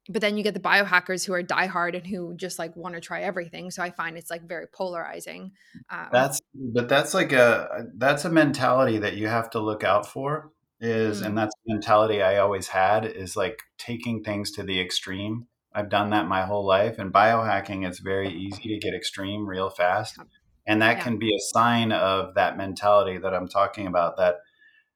[0.09, 3.01] but then you get the biohackers who are diehard and who just like want to
[3.01, 3.69] try everything.
[3.69, 5.51] So I find it's like very polarizing.
[5.89, 10.07] Um, that's but that's like a that's a mentality that you have to look out
[10.07, 10.51] for.
[10.81, 11.27] Is mm-hmm.
[11.27, 15.45] and that's the mentality I always had is like taking things to the extreme.
[15.73, 19.69] I've done that my whole life, and biohacking is very easy to get extreme real
[19.69, 20.17] fast,
[20.69, 21.03] and that yeah.
[21.03, 24.17] can be a sign of that mentality that I'm talking about.
[24.17, 24.35] That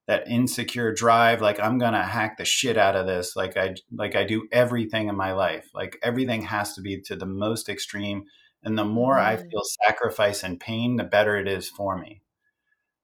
[0.05, 4.15] that insecure drive like i'm gonna hack the shit out of this like i like
[4.15, 8.25] i do everything in my life like everything has to be to the most extreme
[8.63, 9.23] and the more mm.
[9.23, 12.21] i feel sacrifice and pain the better it is for me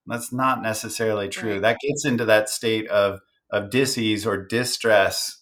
[0.07, 1.61] that's not necessarily true right.
[1.61, 5.41] that gets into that state of of disease or distress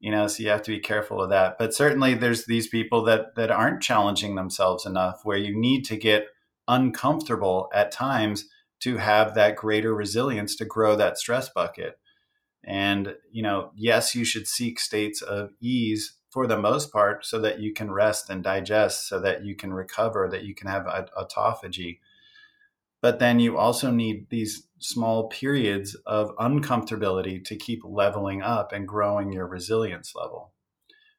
[0.00, 3.02] you know so you have to be careful of that but certainly there's these people
[3.02, 6.26] that that aren't challenging themselves enough where you need to get
[6.68, 8.48] uncomfortable at times
[8.80, 11.98] to have that greater resilience to grow that stress bucket.
[12.64, 17.40] And, you know, yes, you should seek states of ease for the most part so
[17.40, 20.84] that you can rest and digest, so that you can recover, that you can have
[20.84, 21.98] autophagy.
[23.02, 28.86] But then you also need these small periods of uncomfortability to keep leveling up and
[28.86, 30.52] growing your resilience level.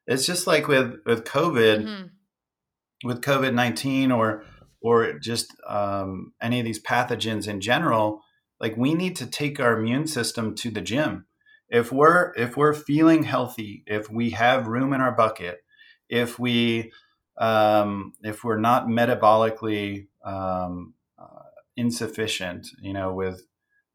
[0.08, 3.08] It's just like with with COVID, mm-hmm.
[3.08, 4.43] with COVID nineteen, or
[4.82, 8.22] or just um, any of these pathogens in general
[8.60, 11.26] like we need to take our immune system to the gym.
[11.67, 15.63] If we're if we're feeling healthy if we have room in our bucket
[16.10, 16.91] if we
[17.38, 21.44] um, if we're not metabolically um, uh,
[21.76, 23.48] insufficient you know with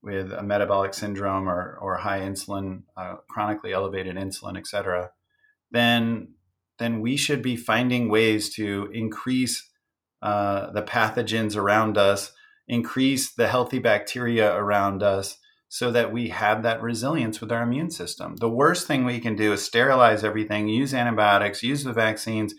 [0.03, 5.11] with a metabolic syndrome or, or high insulin uh, chronically elevated insulin et cetera
[5.71, 6.29] then
[6.79, 9.69] then we should be finding ways to increase
[10.23, 12.33] uh, the pathogens around us,
[12.69, 17.91] increase the healthy bacteria around us so that we have that resilience with our immune
[17.91, 18.37] system.
[18.37, 22.55] The worst thing we can do is sterilize everything, use antibiotics, use the vaccines.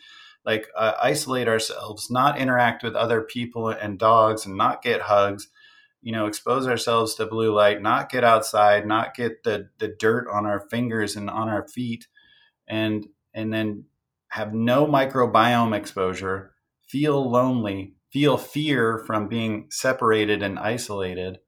[0.47, 5.49] like uh, isolate ourselves, not interact with other people and dogs, and not get hugs.
[6.01, 10.27] You know, expose ourselves to blue light, not get outside, not get the the dirt
[10.31, 12.07] on our fingers and on our feet,
[12.65, 13.85] and and then
[14.29, 16.53] have no microbiome exposure,
[16.87, 21.39] feel lonely, feel fear from being separated and isolated.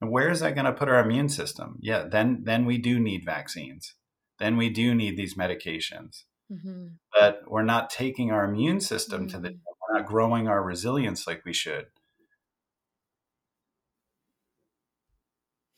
[0.00, 1.78] And where is that going to put our immune system?
[1.80, 3.94] Yeah, then then we do need vaccines.
[4.38, 6.24] Then we do need these medications.
[6.50, 6.86] Mm-hmm.
[7.12, 9.36] But we're not taking our immune system mm-hmm.
[9.36, 9.58] to the mm.
[9.88, 11.86] we're not growing our resilience like we should.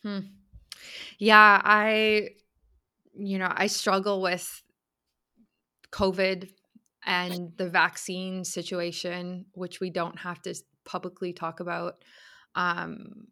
[0.03, 0.21] Hmm.
[1.19, 2.31] Yeah, I
[3.15, 4.63] you know, I struggle with
[5.93, 6.49] COVID
[7.05, 12.05] and the vaccine situation, which we don't have to publicly talk about.
[12.55, 13.29] Um,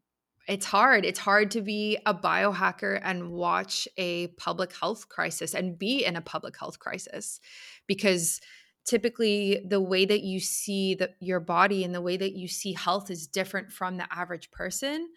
[0.48, 1.04] it's hard.
[1.04, 6.16] It's hard to be a biohacker and watch a public health crisis and be in
[6.16, 7.40] a public health crisis
[7.86, 8.40] because
[8.84, 12.72] typically the way that you see the, your body and the way that you see
[12.72, 15.08] health is different from the average person.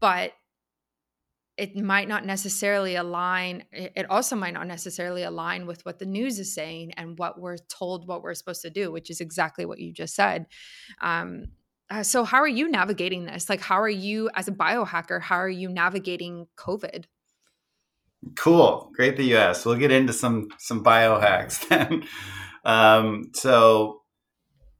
[0.00, 0.32] But
[1.58, 6.38] it might not necessarily align it also might not necessarily align with what the news
[6.38, 9.80] is saying and what we're told what we're supposed to do which is exactly what
[9.80, 10.46] you just said.
[11.00, 11.48] Um,
[11.90, 13.48] uh, so how are you navigating this?
[13.48, 17.04] Like how are you as a biohacker how are you navigating covid?
[18.36, 18.90] Cool.
[18.94, 19.66] Great that you asked.
[19.66, 22.04] We'll get into some some biohacks then.
[22.64, 23.97] Um, so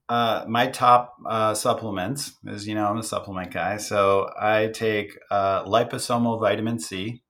[0.08, 3.76] uh, my top uh, supplements, as you know, I'm a supplement guy.
[3.76, 7.22] So I take uh, liposomal vitamin C,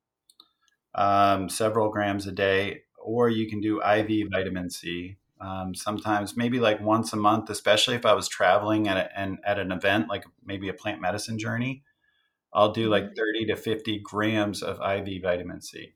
[0.95, 5.17] um, several grams a day, or you can do IV vitamin C.
[5.41, 9.39] Um, sometimes, maybe like once a month, especially if I was traveling at, a, and
[9.45, 11.83] at an event like maybe a plant medicine journey,
[12.53, 13.15] I'll do like mm-hmm.
[13.15, 15.95] 30 to 50 grams of IV vitamin C.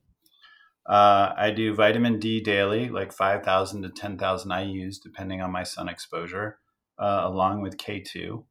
[0.84, 5.88] Uh, I do vitamin D daily, like 5,000 to 10,000 IUs, depending on my sun
[5.88, 6.58] exposure
[7.02, 8.44] uh, along with K2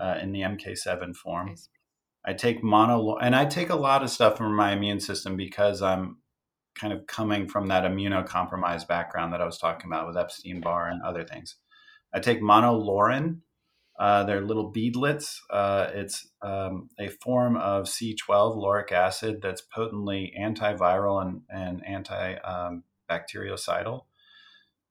[0.00, 1.48] uh, in the MK7 form.
[1.48, 1.68] Nice.
[2.24, 5.82] I take mono, and I take a lot of stuff from my immune system because
[5.82, 6.18] I'm
[6.78, 10.88] kind of coming from that immunocompromised background that I was talking about with Epstein Barr
[10.88, 11.56] and other things.
[12.14, 13.40] I take monolaurin.
[13.98, 15.40] Uh, they're little beadlets.
[15.50, 24.04] Uh, it's um, a form of C12 lauric acid that's potently antiviral and, and antibactericidal.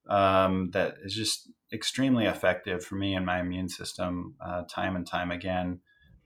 [0.08, 4.96] Um, um, that is just extremely effective for me and my immune system uh, time
[4.96, 5.80] and time again.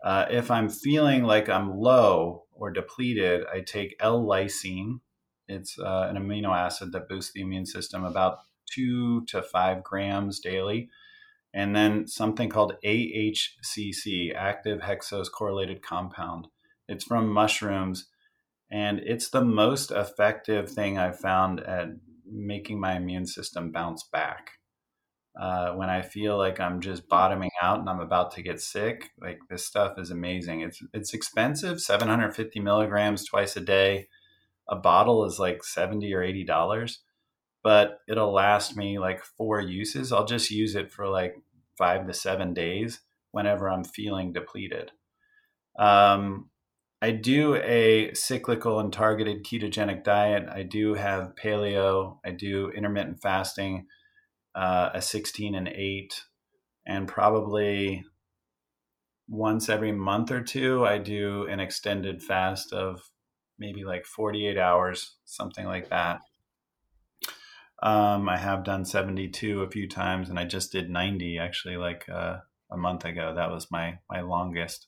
[0.04, 5.00] Uh, if I'm feeling like I'm low or depleted, I take L-lysine.
[5.48, 10.40] It's uh, an amino acid that boosts the immune system about two to five grams
[10.40, 10.90] daily.
[11.54, 16.48] And then something called AHCC, active hexose correlated compound.
[16.88, 18.08] It's from mushrooms,
[18.72, 21.90] and it's the most effective thing I've found at
[22.26, 24.54] making my immune system bounce back
[25.40, 29.12] uh, when I feel like I'm just bottoming out and I'm about to get sick.
[29.20, 30.62] Like this stuff is amazing.
[30.62, 34.08] It's it's expensive, 750 milligrams twice a day.
[34.70, 37.00] A bottle is like 70 or 80 dollars,
[37.64, 40.12] but it'll last me like four uses.
[40.12, 41.36] I'll just use it for like
[41.78, 44.92] five to seven days whenever I'm feeling depleted.
[45.80, 46.52] Um,
[47.02, 50.48] I do a cyclical and targeted ketogenic diet.
[50.48, 52.20] I do have paleo.
[52.24, 53.88] I do intermittent fasting
[54.56, 56.24] uh, a 16 and 8
[56.86, 58.04] and probably
[59.28, 63.02] once every month or two i do an extended fast of
[63.58, 66.20] maybe like 48 hours something like that.
[67.82, 72.08] Um, i have done 72 a few times and i just did 90 actually like
[72.10, 72.38] uh,
[72.72, 73.34] a month ago.
[73.36, 74.88] That was my my longest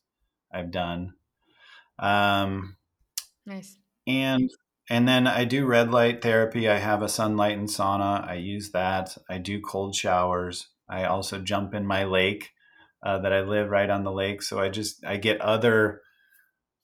[0.51, 1.13] i've done.
[1.99, 2.78] Um,
[3.45, 3.78] nice.
[4.08, 4.49] and
[4.89, 6.69] and then I do red light therapy.
[6.69, 8.28] I have a Sunlighten sauna.
[8.28, 9.17] I use that.
[9.30, 10.67] I do cold showers.
[10.88, 12.52] I also jump in my lake
[13.04, 14.41] uh, that I live right on the lake.
[14.41, 16.02] So I just I get other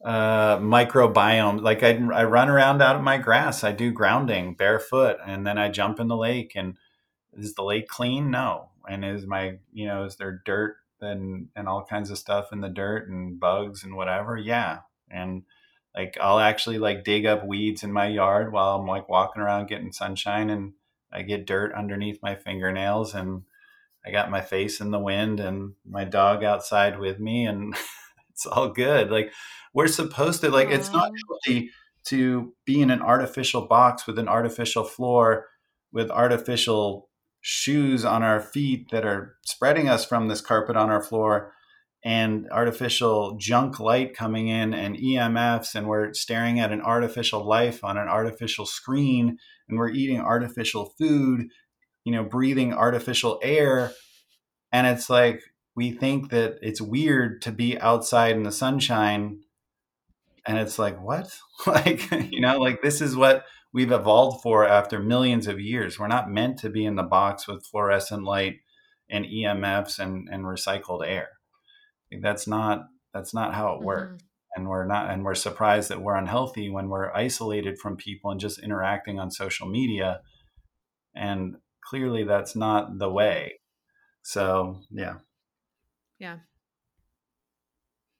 [0.04, 1.62] uh, microbiome.
[1.62, 3.64] Like I, I run around out of my grass.
[3.64, 6.54] I do grounding barefoot, and then I jump in the lake.
[6.56, 6.78] And
[7.34, 8.32] is the lake clean?
[8.32, 8.70] No.
[8.90, 12.62] And is my you know is there dirt and and all kinds of stuff in
[12.62, 14.38] the dirt and bugs and whatever?
[14.38, 14.80] Yeah.
[15.10, 15.44] And
[15.96, 19.68] like I'll actually like dig up weeds in my yard while I'm like walking around
[19.68, 20.74] getting sunshine and
[21.12, 23.44] I get dirt underneath my fingernails and
[24.06, 27.76] I got my face in the wind and my dog outside with me and
[28.30, 29.12] it's all good.
[29.12, 29.34] Like
[29.74, 30.76] we're supposed to like Aww.
[30.76, 31.70] it's not healthy
[32.06, 35.48] to be in an artificial box with an artificial floor
[35.92, 37.10] with artificial
[37.42, 41.54] shoes on our feet that are spreading us from this carpet on our floor
[42.04, 47.84] and artificial junk light coming in and EMFs, and we're staring at an artificial life
[47.84, 49.38] on an artificial screen,
[49.70, 51.50] and we're eating artificial food
[52.04, 53.92] you know, breathing artificial air.
[54.72, 55.42] And it's like,
[55.76, 59.42] we think that it's weird to be outside in the sunshine.
[60.46, 61.38] And it's like, what?
[61.68, 66.00] like, you know, like this is what we've evolved for after millions of years.
[66.00, 68.58] We're not meant to be in the box with fluorescent light
[69.10, 71.30] and EMFs and, and recycled air.
[72.22, 73.86] That's not that's not how it mm-hmm.
[73.86, 74.24] works.
[74.56, 78.40] And we're not and we're surprised that we're unhealthy when we're isolated from people and
[78.40, 80.22] just interacting on social media.
[81.16, 83.60] And clearly that's not the way.
[84.24, 85.16] So yeah.
[86.20, 86.38] Yeah.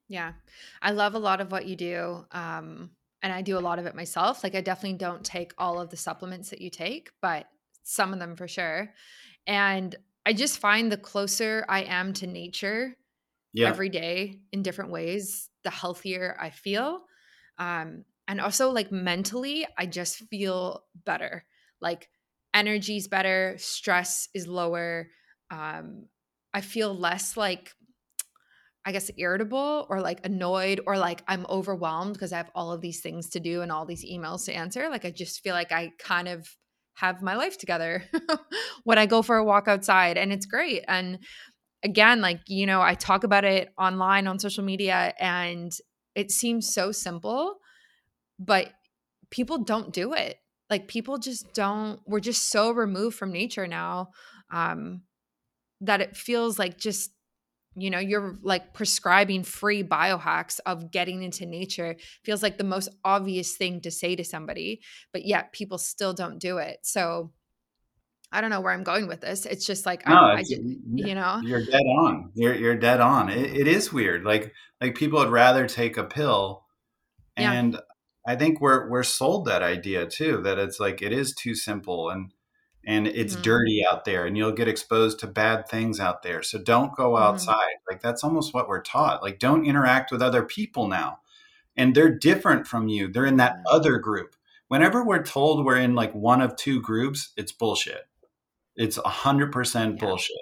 [0.08, 0.34] Yeah.
[0.82, 2.26] I love a lot of what you do.
[2.32, 4.44] Um, and I do a lot of it myself.
[4.44, 7.46] Like I definitely don't take all of the supplements that you take, but
[7.84, 8.94] some of them for sure.
[9.48, 12.96] And I just find the closer I am to nature
[13.54, 13.68] yeah.
[13.68, 17.02] every day in different ways, the healthier I feel.
[17.58, 21.46] Um, and also like mentally, I just feel better.
[21.82, 22.10] Like
[22.54, 25.10] energy's better, stress is lower.
[25.50, 26.08] Um,
[26.54, 27.74] I feel less like
[28.84, 32.82] I guess irritable or like annoyed or like I'm overwhelmed because I have all of
[32.82, 34.90] these things to do and all these emails to answer.
[34.90, 36.48] Like I just feel like I kind of
[36.96, 38.04] have my life together
[38.84, 40.84] when I go for a walk outside and it's great.
[40.88, 41.20] And
[41.84, 45.72] again, like, you know, I talk about it online on social media and
[46.16, 47.56] it seems so simple,
[48.40, 48.72] but
[49.30, 50.38] people don't do it.
[50.70, 54.10] Like people just don't, we're just so removed from nature now
[54.52, 55.02] um,
[55.82, 57.12] that it feels like just
[57.76, 62.90] you know you're like prescribing free biohacks of getting into nature feels like the most
[63.06, 64.82] obvious thing to say to somebody
[65.14, 67.32] but yet people still don't do it so
[68.32, 71.16] i don't know where i'm going with this it's just like no, I, I you
[71.16, 75.20] know you're dead on you're, you're dead on it, it is weird like like people
[75.20, 76.66] would rather take a pill
[77.36, 77.80] and yeah.
[78.26, 82.10] i think we're we're sold that idea too that it's like it is too simple
[82.10, 82.32] and
[82.86, 83.44] and it's mm-hmm.
[83.44, 86.42] dirty out there and you'll get exposed to bad things out there.
[86.42, 87.24] So don't go mm-hmm.
[87.24, 87.54] outside.
[87.56, 87.94] Mm-hmm.
[87.94, 89.22] Like that's almost what we're taught.
[89.22, 91.20] Like don't interact with other people now.
[91.78, 93.08] And they're different from you.
[93.08, 94.36] They're in that other group.
[94.68, 98.08] Whenever we're told we're in like one of two groups, it's bullshit.
[98.76, 100.38] It's a hundred percent bullshit.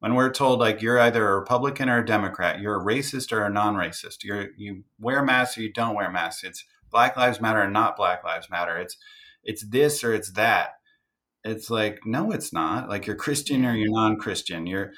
[0.00, 3.44] When we're told like you're either a Republican or a Democrat, you're a racist or
[3.44, 6.44] a non-racist, you're you wear masks or you don't wear masks.
[6.44, 8.76] It's Black Lives Matter or not Black Lives Matter.
[8.76, 8.96] It's
[9.44, 10.74] it's this or it's that
[11.44, 14.92] it's like no it's not like you're christian or you're non-christian you're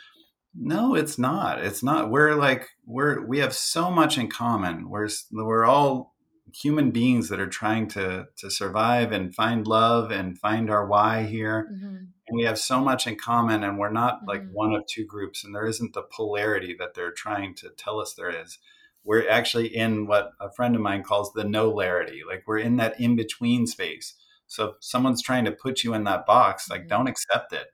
[0.55, 5.09] no it's not it's not we're like we're we have so much in common we're
[5.33, 6.15] we're all
[6.55, 11.25] human beings that are trying to to survive and find love and find our why
[11.25, 12.05] here mm-hmm.
[12.29, 14.29] And we have so much in common and we're not mm-hmm.
[14.29, 18.01] like one of two groups and there isn't the polarity that they're trying to tell
[18.01, 18.59] us there is
[19.05, 22.99] we're actually in what a friend of mine calls the no-larity like we're in that
[23.01, 24.15] in between space
[24.47, 26.89] so if someone's trying to put you in that box, like mm-hmm.
[26.89, 27.69] don't accept it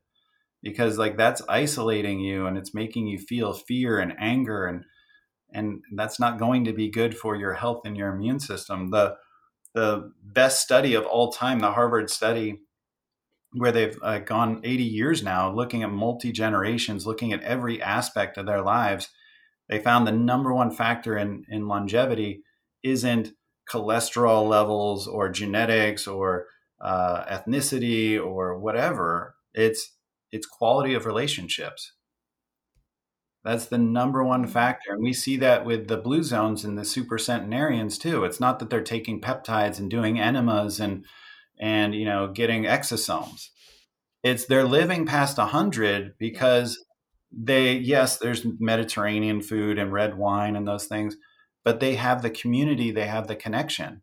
[0.62, 4.84] because like that's isolating you and it's making you feel fear and anger and
[5.54, 8.90] and that's not going to be good for your health and your immune system.
[8.90, 9.16] The
[9.74, 12.60] the best study of all time, the Harvard study
[13.54, 18.38] where they've uh, gone 80 years now looking at multi generations, looking at every aspect
[18.38, 19.08] of their lives,
[19.68, 22.42] they found the number one factor in in longevity
[22.82, 23.32] isn't
[23.70, 26.46] cholesterol levels or genetics or
[26.80, 29.34] uh, ethnicity or whatever.
[29.54, 29.96] It's
[30.30, 31.92] it's quality of relationships.
[33.44, 34.52] That's the number one mm-hmm.
[34.52, 34.92] factor.
[34.92, 38.24] And we see that with the blue zones and the super centenarians too.
[38.24, 41.04] It's not that they're taking peptides and doing enemas and
[41.62, 43.48] and you know getting exosomes.
[44.22, 46.84] It's they're living past 100 because
[47.30, 51.16] they yes, there's Mediterranean food and red wine and those things,
[51.64, 54.02] but they have the community, they have the connection.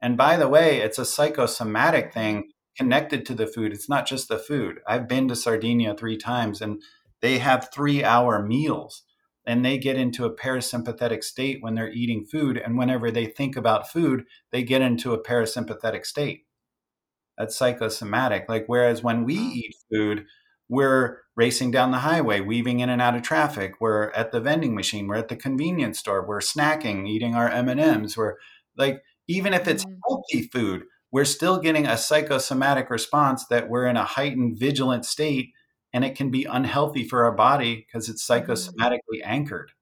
[0.00, 2.20] And by the way, it's a psychosomatic mm-hmm.
[2.20, 3.72] thing connected to the food.
[3.72, 4.78] It's not just the food.
[4.86, 6.80] I've been to Sardinia three times and
[7.20, 9.02] they have three hour meals
[9.44, 12.58] and they get into a parasympathetic state when they're eating food.
[12.58, 16.44] And whenever they think about food, they get into a parasympathetic state.
[17.38, 18.46] That's psychosomatic.
[18.48, 20.26] Like, whereas when we eat food,
[20.68, 23.74] we're racing down the highway, weaving in and out of traffic.
[23.80, 25.06] We're at the vending machine.
[25.06, 26.26] We're at the convenience store.
[26.26, 28.16] We're snacking, eating our M and M's.
[28.16, 28.34] We're
[28.76, 29.96] like even if it's mm.
[30.08, 35.52] healthy food, we're still getting a psychosomatic response that we're in a heightened vigilant state
[35.92, 38.44] and it can be unhealthy for our body because it's mm.
[38.44, 39.72] psychosomatically anchored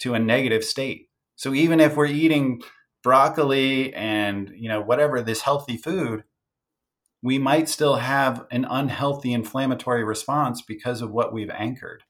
[0.00, 1.08] to a negative state.
[1.36, 2.62] So even if we're eating
[3.02, 6.24] broccoli and you know whatever this healthy food,
[7.22, 12.04] we might still have an unhealthy inflammatory response because of what we've anchored.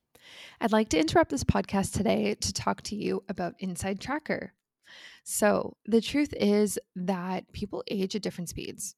[0.61, 4.50] I'd like to interrupt this podcast today to talk to you about InsideTracker.
[5.24, 8.96] So, the truth is that people age at different speeds.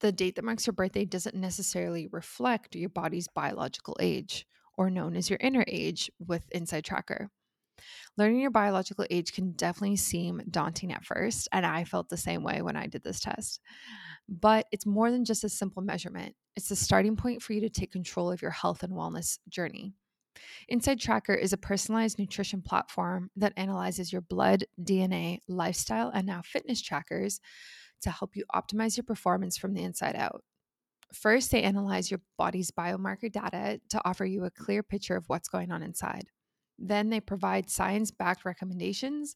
[0.00, 4.46] the date that marks your birthday doesn't necessarily reflect your body's biological age,
[4.76, 7.28] or known as your inner age with InsideTracker.
[8.18, 12.42] Learning your biological age can definitely seem daunting at first, and I felt the same
[12.42, 13.60] way when I did this test.
[14.28, 17.70] But it's more than just a simple measurement, it's the starting point for you to
[17.70, 19.94] take control of your health and wellness journey.
[20.70, 26.82] InsideTracker is a personalized nutrition platform that analyzes your blood, DNA, lifestyle, and now fitness
[26.82, 27.40] trackers
[28.02, 30.42] to help you optimize your performance from the inside out.
[31.14, 35.48] First, they analyze your body's biomarker data to offer you a clear picture of what's
[35.48, 36.28] going on inside.
[36.78, 39.34] Then they provide science backed recommendations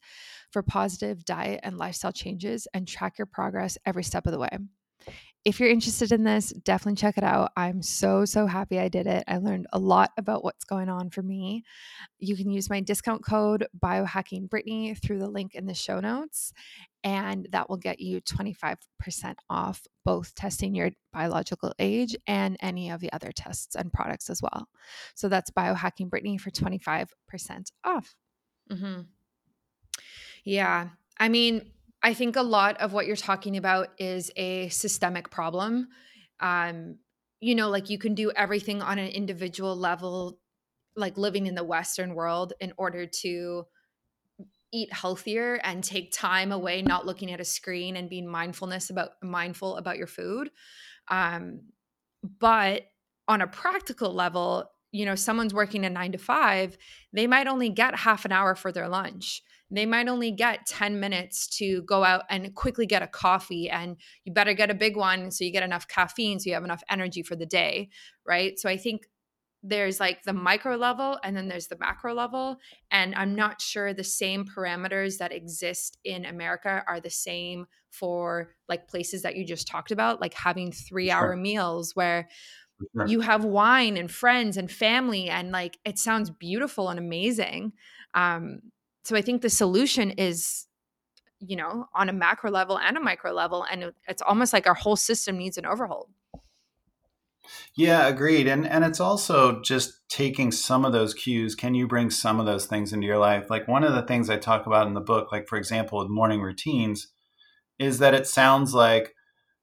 [0.51, 4.59] for positive diet and lifestyle changes and track your progress every step of the way
[5.45, 7.51] if you're interested in this, definitely check it out.
[7.57, 9.25] I'm so, so happy I did it.
[9.27, 11.65] I learned a lot about what's going on for me.
[12.21, 16.53] You can use my discount code biohacking Brittany through the link in the show notes,
[17.03, 18.77] and that will get you 25%
[19.51, 24.41] off both testing your biological age and any of the other tests and products as
[24.41, 24.69] well.
[25.17, 27.09] So that's biohacking Brittany for 25%
[27.85, 28.15] off.
[28.71, 29.01] Mm-hmm.
[30.45, 30.91] Yeah.
[31.19, 31.73] I mean,
[32.03, 35.89] I think a lot of what you're talking about is a systemic problem.
[36.41, 36.99] Um,
[37.41, 40.39] you know, like you can do everything on an individual level,
[40.97, 43.67] like living in the Western world, in order to
[44.73, 49.11] eat healthier and take time away, not looking at a screen and being mindfulness about
[49.23, 50.51] mindful about your food.
[51.09, 51.61] Um,
[52.41, 52.87] but
[53.29, 56.77] on a practical level, you know, someone's working a nine to five,
[57.13, 59.43] they might only get half an hour for their lunch
[59.73, 63.97] they might only get 10 minutes to go out and quickly get a coffee and
[64.25, 66.83] you better get a big one so you get enough caffeine so you have enough
[66.91, 67.89] energy for the day
[68.27, 69.09] right so i think
[69.65, 72.57] there's like the micro level and then there's the macro level
[72.91, 78.55] and i'm not sure the same parameters that exist in america are the same for
[78.69, 81.17] like places that you just talked about like having 3 sure.
[81.17, 82.29] hour meals where
[82.95, 83.07] sure.
[83.07, 87.73] you have wine and friends and family and like it sounds beautiful and amazing
[88.15, 88.61] um
[89.03, 90.67] so I think the solution is
[91.41, 94.75] you know on a macro level and a micro level and it's almost like our
[94.75, 96.09] whole system needs an overhaul.
[97.75, 101.55] Yeah agreed and and it's also just taking some of those cues.
[101.55, 103.51] Can you bring some of those things into your life?
[103.51, 106.09] Like one of the things i talk about in the book like for example with
[106.09, 107.09] morning routines
[107.79, 109.15] is that it sounds like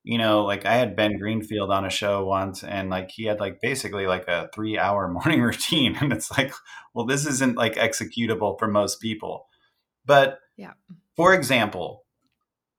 [0.09, 3.39] you know like i had ben greenfield on a show once and like he had
[3.39, 6.51] like basically like a three hour morning routine and it's like
[6.95, 9.45] well this isn't like executable for most people.
[10.05, 10.73] But yeah.
[11.15, 12.05] for example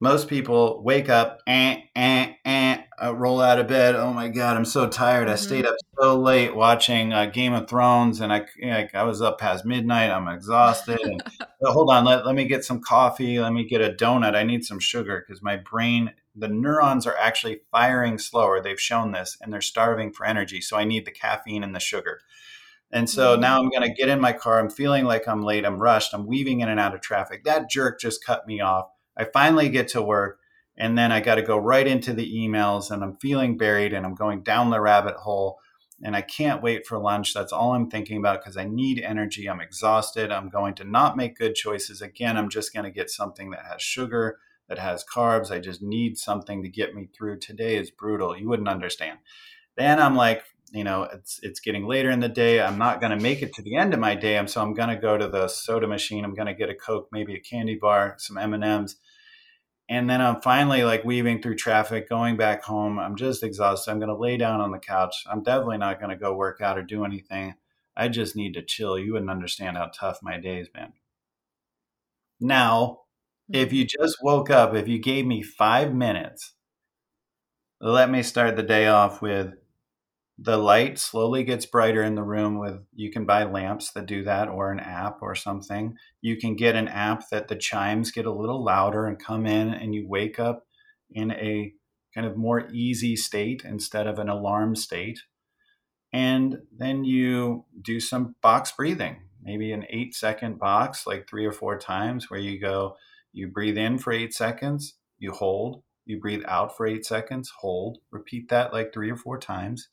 [0.01, 4.57] most people wake up and and and uh, roll out of bed oh my god
[4.57, 5.29] i'm so tired.
[5.29, 5.33] Mm-hmm.
[5.33, 9.23] i stayed up so late watching uh, game of thrones and i like i was
[9.23, 10.11] up past midnight.
[10.11, 10.99] I'm exhausted.
[11.63, 13.39] And hold on let, let me get some coffee.
[13.39, 14.35] Let me get a donut.
[14.35, 18.61] I need some sugar because my brain the neurons are actually firing slower.
[18.61, 20.61] They've shown this and they're starving for energy.
[20.61, 22.21] So I need the caffeine and the sugar.
[22.93, 23.41] And so mm-hmm.
[23.41, 24.59] now I'm going to get in my car.
[24.59, 25.65] I'm feeling like I'm late.
[25.65, 26.15] I'm rushed.
[26.15, 27.45] I'm weaving in and out of traffic.
[27.45, 28.87] That jerk just cut me off.
[29.17, 30.39] I finally get to work
[30.77, 34.07] and then I got to go right into the emails and I'm feeling buried and
[34.07, 35.59] I'm going down the rabbit hole
[36.03, 37.35] and I can't wait for lunch.
[37.35, 39.49] That's all I'm thinking about because I need energy.
[39.49, 40.33] I'm exhausted.
[40.33, 42.01] I'm going to not make good choices.
[42.01, 44.39] Again, I'm just going to get something that has sugar
[44.71, 45.51] that has carbs.
[45.51, 47.41] I just need something to get me through.
[47.41, 48.39] Today is brutal.
[48.39, 49.19] You wouldn't understand.
[49.77, 52.63] Then I'm like, you know, it's it's getting later in the day.
[52.63, 54.39] I'm not going to make it to the end of my day.
[54.39, 56.25] I'm so I'm going to go to the soda machine.
[56.25, 58.97] I'm going to get a Coke, maybe a candy bar, some M&Ms.
[59.89, 63.01] And then I'm finally like weaving through traffic, going back home.
[63.01, 63.91] I'm just exhausted.
[63.91, 65.25] I'm going to lay down on the couch.
[65.29, 67.55] I'm definitely not going to go work out or do anything.
[67.97, 68.97] I just need to chill.
[68.97, 70.93] You wouldn't understand how tough my day's been.
[72.39, 73.01] Now,
[73.53, 76.55] if you just woke up, if you gave me five minutes,
[77.81, 79.55] let me start the day off with
[80.39, 84.25] the light slowly gets brighter in the room with you can buy lamps that do
[84.25, 85.95] that or an app or something.
[86.23, 89.69] You can get an app that the chimes get a little louder and come in
[89.69, 90.67] and you wake up
[91.11, 91.75] in a
[92.15, 95.21] kind of more easy state instead of an alarm state.
[96.13, 101.53] And then you do some box breathing maybe an eight second box like three or
[101.53, 102.97] four times where you go
[103.33, 107.99] you breathe in for eight seconds, you hold, you breathe out for eight seconds, hold,
[108.11, 109.89] repeat that like three or four times.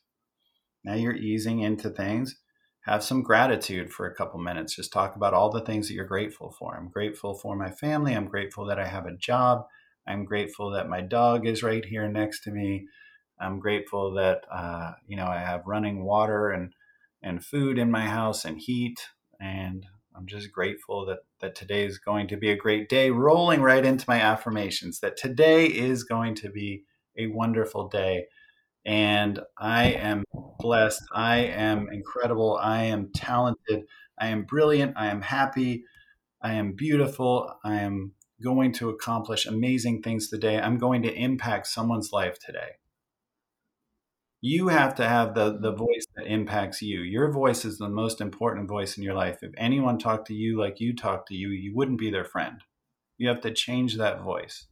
[0.84, 2.38] Now you're easing into things.
[2.86, 4.76] Have some gratitude for a couple minutes.
[4.76, 6.76] Just talk about all the things that you're grateful for.
[6.76, 8.14] I'm grateful for my family.
[8.16, 9.66] I'm grateful that I have a job.
[10.08, 12.88] I'm grateful that my dog is right here next to me.
[13.40, 16.74] I'm grateful that uh, you know I have running water and
[17.22, 19.10] and food in my house and heat.
[19.40, 19.86] And
[20.18, 23.12] I'm just grateful that that today is going to be a great day.
[23.12, 26.84] Rolling right into my affirmations that today is going to be
[27.16, 28.26] a wonderful day.
[28.84, 30.24] And I am
[30.60, 31.04] blessed.
[31.14, 32.58] I am incredible.
[32.60, 33.84] I am talented.
[34.20, 34.94] I am brilliant.
[34.98, 35.84] I am happy.
[36.42, 37.54] I am beautiful.
[37.64, 38.14] I am
[38.44, 40.60] going to accomplish amazing things today.
[40.60, 42.78] I'm going to impact someone's life today.
[44.50, 45.78] You have to have the, the mm-hmm.
[45.80, 47.02] voice that impacts you.
[47.02, 49.40] Your voice is the most important voice in your life.
[49.42, 52.62] If anyone talked to you like you talk to you, you wouldn't be their friend.
[53.18, 54.68] You have to change that voice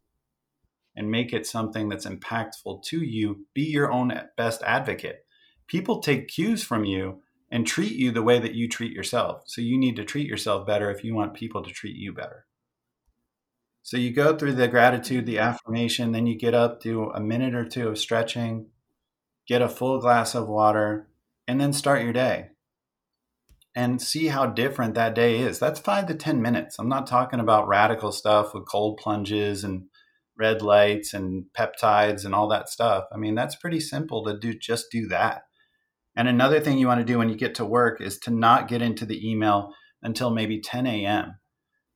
[0.96, 3.48] and make it something that's impactful to you.
[3.54, 5.26] Be your own best advocate.
[5.68, 7.22] People take cues from you
[7.52, 9.44] and treat you the way that you treat yourself.
[9.46, 12.46] So you need to treat yourself better if you want people to treat you better.
[13.84, 17.54] So you go through the gratitude, the affirmation, then you get up, do a minute
[17.54, 18.68] or two of stretching,
[19.48, 21.08] get a full glass of water,
[21.48, 22.50] and then start your day.
[23.76, 25.60] And see how different that day is.
[25.60, 26.78] That's five to 10 minutes.
[26.80, 29.88] I'm not talking about radical stuff with cold plunges and
[30.38, 33.06] red lights and peptides and all that stuff.
[33.14, 35.44] I mean, that's pretty simple to do, just do that.
[36.16, 38.70] And another thing you want to do when you get to work is to not
[38.70, 41.36] get into the email until maybe 10 a.m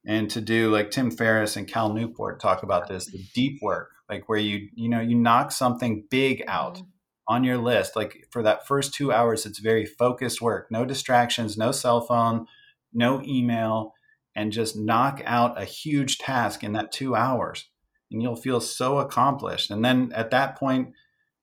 [0.06, 3.90] and to do like Tim Ferriss and Cal Newport talk about this, the deep work,
[4.10, 6.90] like where you you know you knock something big out mm-hmm.
[7.30, 7.96] On your list.
[7.96, 12.48] Like for that first two hours, it's very focused work, no distractions, no cell phone,
[12.92, 13.94] no email,
[14.36, 17.70] and just knock out a huge task in that two hours,
[18.12, 19.72] and you'll feel so accomplished.
[19.72, 20.94] And then at that point.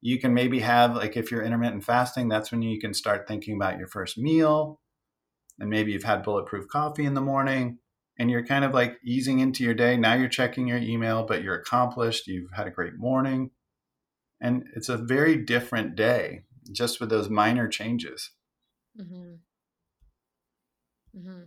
[0.03, 3.57] You can maybe have like if you're intermittent fasting, that's when you can start thinking
[3.57, 4.79] about your first meal,
[5.59, 7.79] and maybe you've had bulletproof coffee in the morning
[8.19, 9.97] and you're kind of like easing into your day.
[9.97, 12.27] Now you're checking your email, but you're accomplished.
[12.27, 13.51] You've had a great morning.
[14.41, 18.31] And it's a very different day just with those minor changes.
[19.01, 19.35] Mm-hmm.
[21.19, 21.43] Mm-hmm.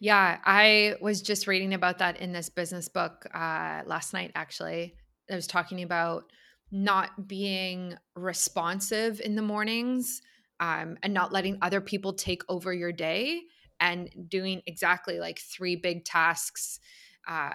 [0.00, 4.94] Yeah, I was just reading about that in this business book uh, last night, actually.
[5.30, 6.24] I was talking about
[6.70, 10.22] not being responsive in the mornings
[10.60, 13.42] um, and not letting other people take over your day
[13.80, 16.78] and doing exactly like three big tasks
[17.26, 17.50] uh,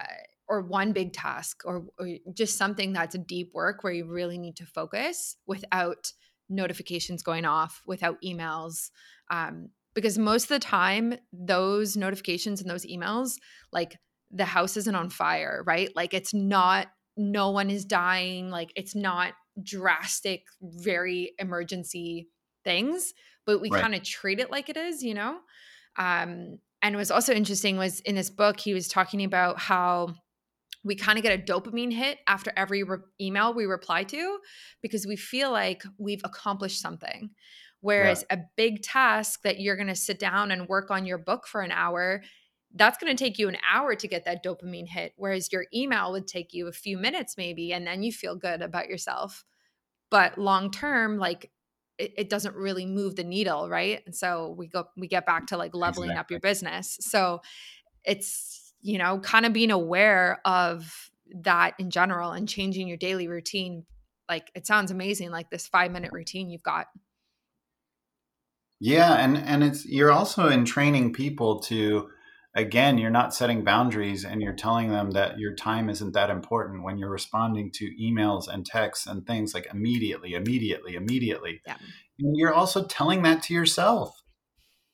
[0.48, 4.38] or one big task or, or, just something that's a deep work where you really
[4.38, 6.12] need to focus without
[6.48, 8.90] notifications going off without emails
[9.30, 13.38] um, because most of the time those notifications and those emails
[13.72, 13.96] like
[14.30, 18.94] the house isn't on fire right like it's not no one is dying like it's
[18.94, 19.32] not
[19.62, 22.28] drastic very emergency
[22.64, 23.14] things
[23.46, 23.80] but we right.
[23.80, 25.38] kind of treat it like it is you know
[25.96, 30.14] um, and was also interesting was in this book he was talking about how
[30.84, 34.38] we kind of get a dopamine hit after every re- email we reply to
[34.82, 37.30] because we feel like we've accomplished something
[37.80, 38.38] whereas yeah.
[38.38, 41.60] a big task that you're going to sit down and work on your book for
[41.60, 42.22] an hour
[42.76, 46.12] that's going to take you an hour to get that dopamine hit whereas your email
[46.12, 49.44] would take you a few minutes maybe and then you feel good about yourself
[50.10, 51.50] but long term like
[51.96, 55.46] it, it, doesn't really move the needle right and so we go we get back
[55.46, 56.20] to like leveling exactly.
[56.20, 57.40] up your business so
[58.04, 63.26] it's you know kind of being aware of that in general and changing your daily
[63.26, 63.84] routine
[64.28, 66.86] like it sounds amazing like this five minute routine you've got
[68.78, 72.08] yeah and and it's you're also in training people to
[72.54, 76.84] again, you're not setting boundaries and you're telling them that your time isn't that important
[76.84, 81.60] when you're responding to emails and texts and things like immediately, immediately, immediately.
[81.66, 81.76] Yeah.
[82.20, 84.22] And you're also telling that to yourself.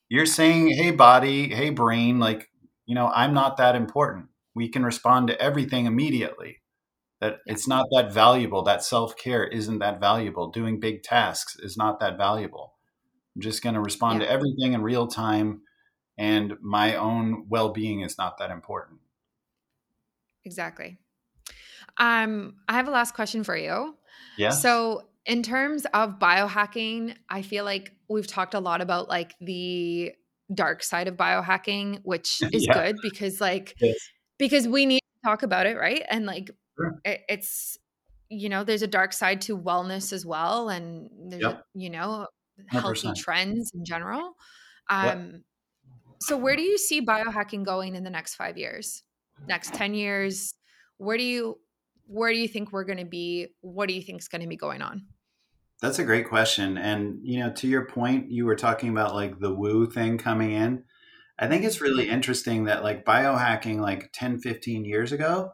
[0.09, 2.49] You're saying, hey, body, hey, brain, like,
[2.91, 4.25] you know, I'm not that important.
[4.53, 6.57] We can respond to everything immediately.
[7.21, 8.63] That it's not that valuable.
[8.63, 10.51] That self care isn't that valuable.
[10.51, 12.73] Doing big tasks is not that valuable.
[13.33, 14.27] I'm just going to respond yeah.
[14.27, 15.61] to everything in real time
[16.17, 18.99] and my own well-being is not that important
[20.43, 20.97] exactly
[21.97, 23.95] um i have a last question for you
[24.37, 29.33] yeah so in terms of biohacking i feel like we've talked a lot about like
[29.39, 30.11] the
[30.53, 32.73] dark side of biohacking which is yeah.
[32.73, 33.95] good because like yes.
[34.37, 36.99] because we need to talk about it right and like sure.
[37.05, 37.77] it, it's
[38.29, 41.63] you know there's a dark side to wellness as well and there's yep.
[41.73, 42.27] you know
[42.67, 43.15] healthy 100%.
[43.15, 44.33] trends in general
[44.89, 45.41] um yep.
[46.21, 49.03] So where do you see biohacking going in the next 5 years?
[49.47, 50.53] Next 10 years?
[50.97, 51.59] Where do you
[52.05, 53.47] where do you think we're going to be?
[53.61, 55.07] What do you think is going to be going on?
[55.81, 56.77] That's a great question.
[56.77, 60.51] And you know, to your point, you were talking about like the woo thing coming
[60.51, 60.83] in.
[61.39, 65.53] I think it's really interesting that like biohacking like 10, 15 years ago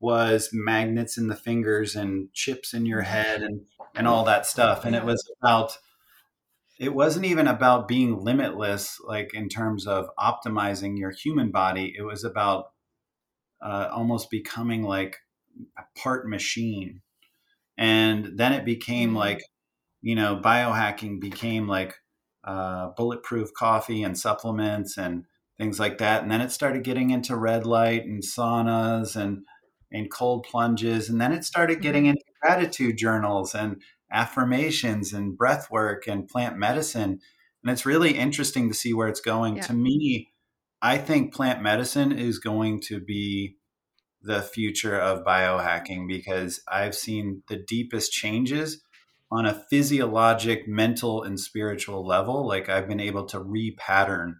[0.00, 3.62] was magnets in the fingers and chips in your head and
[3.94, 4.84] and all that stuff.
[4.84, 5.78] And it was about
[6.78, 12.02] it wasn't even about being limitless like in terms of optimizing your human body it
[12.02, 12.70] was about
[13.60, 15.16] uh, almost becoming like
[15.76, 17.00] a part machine
[17.76, 19.18] and then it became mm-hmm.
[19.18, 19.42] like
[20.00, 21.94] you know biohacking became like
[22.44, 25.24] uh, bulletproof coffee and supplements and
[25.58, 29.44] things like that and then it started getting into red light and saunas and
[29.90, 32.10] and cold plunges and then it started getting mm-hmm.
[32.10, 37.18] into gratitude journals and affirmations and breath work and plant medicine
[37.62, 39.62] and it's really interesting to see where it's going yeah.
[39.62, 40.28] to me
[40.80, 43.56] i think plant medicine is going to be
[44.22, 48.82] the future of biohacking because I've seen the deepest changes
[49.30, 52.46] on a physiologic, mental, and spiritual level.
[52.46, 54.36] Like I've been able to repattern.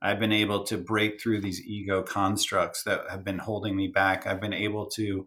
[0.00, 4.26] I've been able to break through these ego constructs that have been holding me back.
[4.26, 5.26] I've been able to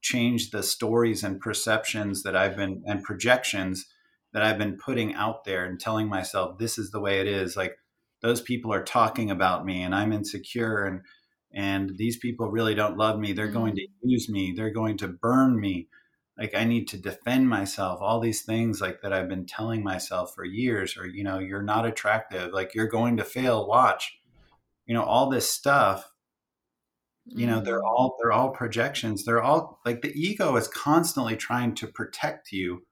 [0.00, 3.86] change the stories and perceptions that I've been and projections
[4.32, 7.56] that I've been putting out there and telling myself this is the way it is.
[7.56, 7.76] Like
[8.22, 11.00] those people are talking about me and I'm insecure and
[11.52, 13.58] and these people really don't love me they're mm-hmm.
[13.58, 13.88] going to mm.
[14.02, 15.88] use me they're going to burn me
[16.38, 20.34] like i need to defend myself all these things like that i've been telling myself
[20.34, 24.18] for years or you know you're not attractive like you're going to fail watch.
[24.86, 26.10] You know all this stuff
[27.26, 27.86] you know they're mm.
[27.86, 29.24] all they're all projections.
[29.24, 32.84] They're all like the ego is constantly trying to protect you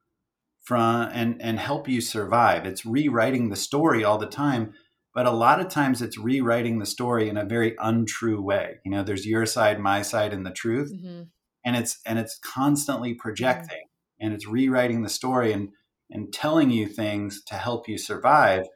[0.62, 2.64] from and and help you survive.
[2.64, 4.72] It's rewriting the story all the time
[5.14, 8.78] but a lot of times it's rewriting the story in a very untrue way.
[8.84, 10.92] You know there's your side my side and the truth.
[10.92, 11.22] Mm-hmm.
[11.64, 13.84] And it's and it's constantly projecting
[14.20, 15.70] and it's rewriting the story and
[16.10, 18.66] and telling you things to help you survive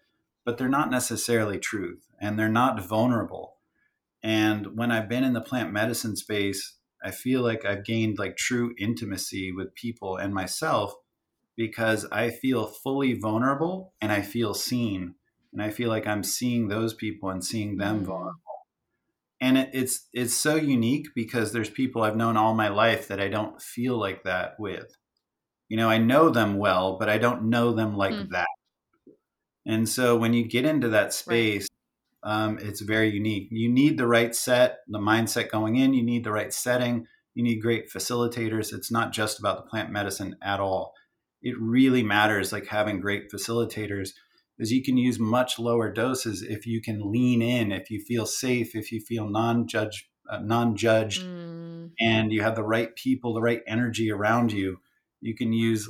[0.45, 3.57] but they're not necessarily truth and they're not vulnerable
[4.23, 8.37] and when i've been in the plant medicine space i feel like i've gained like
[8.37, 10.95] true intimacy with people and myself
[11.57, 15.15] because i feel fully vulnerable and i feel seen
[15.57, 18.05] and I feel like I'm seeing those people and seeing them mm.
[18.05, 18.41] vulnerable.
[19.41, 23.21] And it, it's it's so unique because there's people I've known all my life that
[23.21, 24.97] I don't feel like that with.
[25.69, 28.29] You know, I know them well, but I don't know them like mm.
[28.31, 28.47] that.
[29.67, 31.67] And so when you get into that space,
[32.25, 32.45] right.
[32.45, 33.49] um, it's very unique.
[33.51, 35.93] You need the right set, the mindset going in.
[35.93, 37.07] You need the right setting.
[37.35, 38.73] You need great facilitators.
[38.73, 40.95] It's not just about the plant medicine at all.
[41.43, 44.11] It really matters, like having great facilitators
[44.59, 48.27] is you can use much lower doses if you can lean in, if you feel
[48.27, 51.91] safe, if you feel non-judge, uh, non-judged, mm.
[52.01, 54.79] and you have the right people, the right energy around you.
[55.21, 55.89] You can use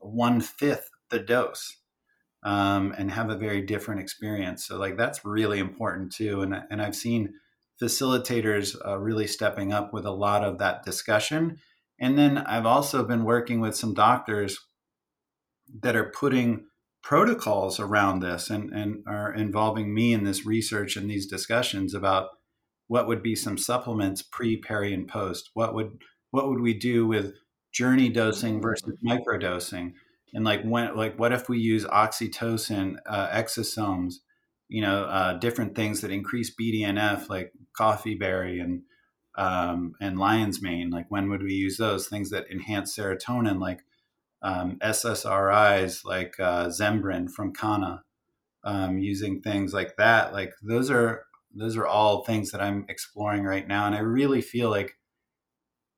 [0.00, 1.78] one fifth the dose
[2.42, 4.66] um, and have a very different experience.
[4.66, 6.42] So, like that's really important too.
[6.42, 7.34] And and I've seen
[7.80, 11.58] facilitators uh, really stepping up with a lot of that discussion.
[12.00, 14.58] And then I've also been working with some doctors
[15.82, 16.66] that are putting
[17.08, 22.28] protocols around this and, and are involving me in this research and these discussions about
[22.86, 25.48] what would be some supplements pre, peri, and post.
[25.54, 26.02] What would
[26.32, 27.32] what would we do with
[27.72, 29.94] journey dosing versus micro dosing?
[30.34, 34.16] And like when like what if we use oxytocin, uh, exosomes,
[34.68, 38.82] you know, uh, different things that increase BDNF like coffee berry and
[39.38, 40.90] um, and lion's mane.
[40.90, 43.80] Like when would we use those things that enhance serotonin, like
[44.42, 48.02] um, SSRIs like uh, Zembrin from Kanna,
[48.64, 50.32] um, using things like that.
[50.32, 51.24] Like those are
[51.54, 54.96] those are all things that I'm exploring right now, and I really feel like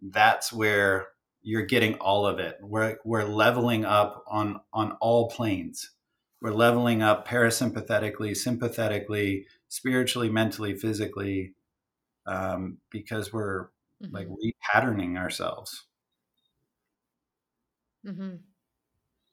[0.01, 1.09] that's where
[1.43, 2.57] you're getting all of it.
[2.61, 5.91] We're we're leveling up on on all planes.
[6.41, 11.53] We're leveling up parasympathetically, sympathetically, spiritually, mentally, physically,
[12.26, 13.68] um, because we're
[14.03, 14.14] mm-hmm.
[14.14, 15.84] like repatterning ourselves.
[18.07, 18.36] Mm-hmm.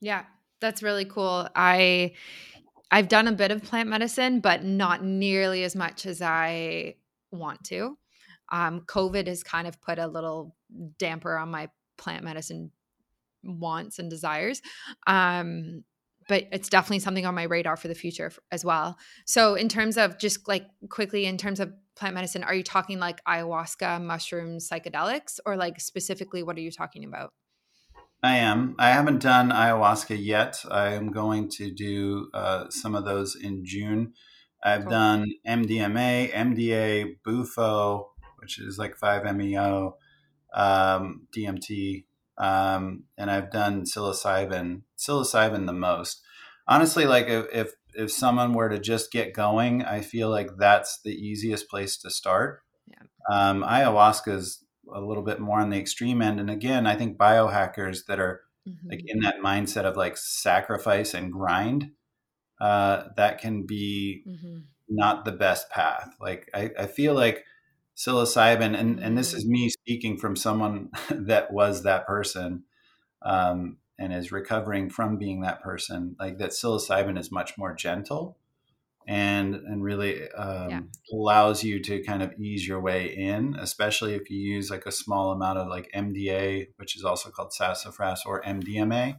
[0.02, 0.24] Yeah,
[0.62, 1.48] that's really cool.
[1.56, 2.14] I
[2.92, 6.96] I've done a bit of plant medicine, but not nearly as much as I
[7.32, 7.98] want to.
[8.50, 10.56] Um, COVID has kind of put a little
[10.98, 12.72] damper on my plant medicine
[13.44, 14.62] wants and desires.
[15.06, 15.84] Um,
[16.30, 18.98] but it's definitely something on my radar for the future as well.
[19.26, 23.00] So, in terms of just like quickly, in terms of plant medicine, are you talking
[23.00, 27.32] like ayahuasca, mushrooms, psychedelics, or like specifically what are you talking about?
[28.24, 28.76] I am.
[28.80, 30.64] I haven't done ayahuasca yet.
[30.70, 34.14] I am going to do uh, some of those in June.
[34.64, 34.92] I've cool.
[34.92, 38.10] done MDMA, MDA, Bufo,
[38.40, 39.98] which is like 5-MeO,
[40.54, 42.06] um, DMT,
[42.38, 44.82] um, and I've done psilocybin.
[44.98, 46.22] Psilocybin the most.
[46.68, 51.00] Honestly, like if, if if someone were to just get going, I feel like that's
[51.04, 52.62] the easiest place to start.
[52.88, 53.50] Yeah.
[53.50, 54.64] Um, ayahuasca is
[54.94, 56.40] a little bit more on the extreme end.
[56.40, 58.90] And again, I think biohackers that are mm-hmm.
[58.90, 61.92] like in that mindset of like sacrifice and grind,
[62.60, 64.60] uh, that can be mm-hmm.
[64.90, 66.16] not the best path.
[66.20, 67.46] Like I, I feel like
[67.96, 69.54] psilocybin, and, and this is mm-hmm.
[69.54, 72.64] me speaking from someone that was that person.
[73.22, 78.38] um, and is recovering from being that person, like that psilocybin is much more gentle
[79.08, 80.82] and and really um, yeah.
[81.14, 84.92] allows you to kind of ease your way in, especially if you use like a
[84.92, 89.18] small amount of like MDA, which is also called sassafras or MDMA,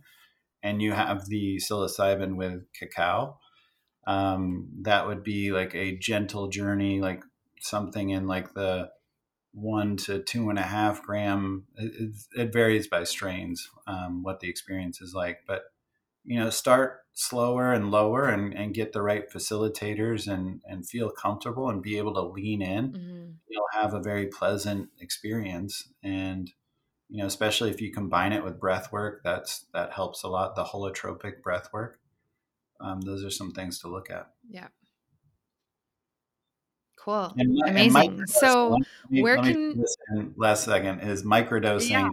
[0.63, 3.39] and you have the psilocybin with cacao.
[4.07, 7.23] Um, that would be like a gentle journey, like
[7.61, 8.91] something in like the
[9.53, 11.65] one to two and a half gram.
[11.77, 15.63] It, it varies by strains um, what the experience is like, but
[16.25, 21.11] you know, start slower and lower and, and get the right facilitators and, and feel
[21.11, 22.93] comfortable and be able to lean in.
[22.93, 23.31] Mm-hmm.
[23.49, 25.89] You'll have a very pleasant experience.
[26.01, 26.49] And,
[27.09, 30.55] you know, especially if you combine it with breath work, that's, that helps a lot.
[30.55, 31.99] The holotropic breath work.
[32.81, 34.29] Um, those are some things to look at.
[34.49, 34.69] Yeah.
[37.05, 37.35] Cool.
[37.37, 38.21] And, Amazing.
[38.21, 38.79] And so
[39.11, 39.85] where can
[40.37, 42.11] last second is microdosing yeah.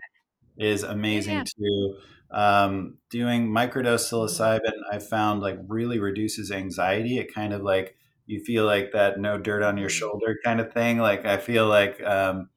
[0.57, 1.43] Is amazing yeah.
[1.43, 1.95] too.
[2.31, 7.17] Um, doing microdose psilocybin, I found like really reduces anxiety.
[7.17, 7.95] It kind of like
[8.25, 9.97] you feel like that no dirt on your mm-hmm.
[9.97, 10.97] shoulder kind of thing.
[10.97, 12.49] Like I feel like um,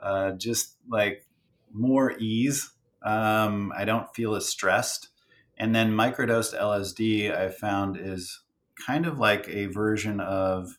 [0.00, 1.24] uh, just like
[1.72, 2.70] more ease.
[3.02, 5.08] Um, I don't feel as stressed.
[5.56, 8.40] And then microdosed LSD, I found is
[8.86, 10.78] kind of like a version of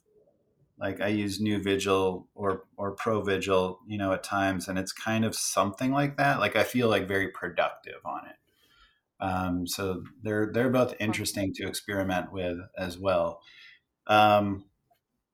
[0.82, 5.36] like I use Nuvigil or or Provigil, you know, at times, and it's kind of
[5.36, 6.40] something like that.
[6.40, 8.36] Like I feel like very productive on it.
[9.24, 13.42] Um, so they're they're both interesting to experiment with as well.
[14.08, 14.66] Um,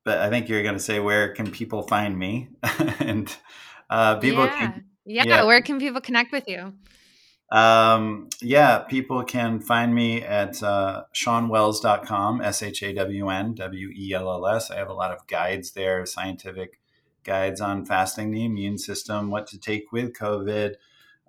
[0.03, 2.49] but I think you're going to say where can people find me?
[2.99, 3.33] and
[3.89, 4.57] uh, people yeah.
[4.57, 5.23] Can, yeah.
[5.25, 6.73] yeah, where can people connect with you?
[7.49, 13.89] Um, yeah, people can find me at uh, shawnwells.com, S H A W N W
[13.95, 14.69] E L L S.
[14.69, 16.79] I have a lot of guides there, scientific
[17.23, 20.75] guides on fasting the immune system, what to take with COVID,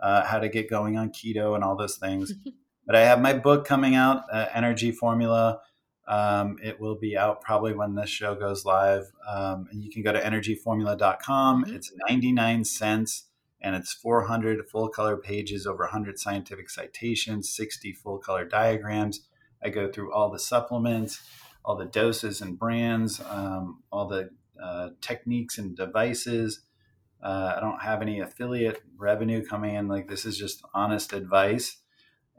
[0.00, 2.32] uh, how to get going on keto, and all those things.
[2.86, 5.60] but I have my book coming out, uh, Energy Formula.
[6.08, 9.12] Um, it will be out probably when this show goes live.
[9.28, 11.64] Um, and you can go to energyformula.com.
[11.64, 11.74] Mm-hmm.
[11.74, 13.27] It's 99 cents
[13.60, 19.26] and it's 400 full color pages, over 100 scientific citations, 60 full color diagrams.
[19.62, 21.20] I go through all the supplements,
[21.64, 24.30] all the doses and brands, um, all the
[24.62, 26.60] uh, techniques and devices.
[27.22, 29.88] Uh, I don't have any affiliate revenue coming in.
[29.88, 31.78] Like this is just honest advice.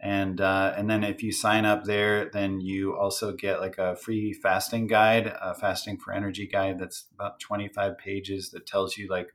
[0.02, 3.98] And uh, and then if you sign up there, then you also get like a
[3.98, 9.10] free fasting guide, a fasting for energy guide that's about 25 pages that tells you
[9.10, 9.28] like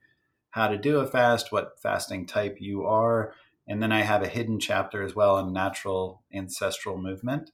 [0.55, 3.35] how to do a fast, what fasting type you are.
[3.67, 7.51] And then I have a hidden chapter as well on natural ancestral movement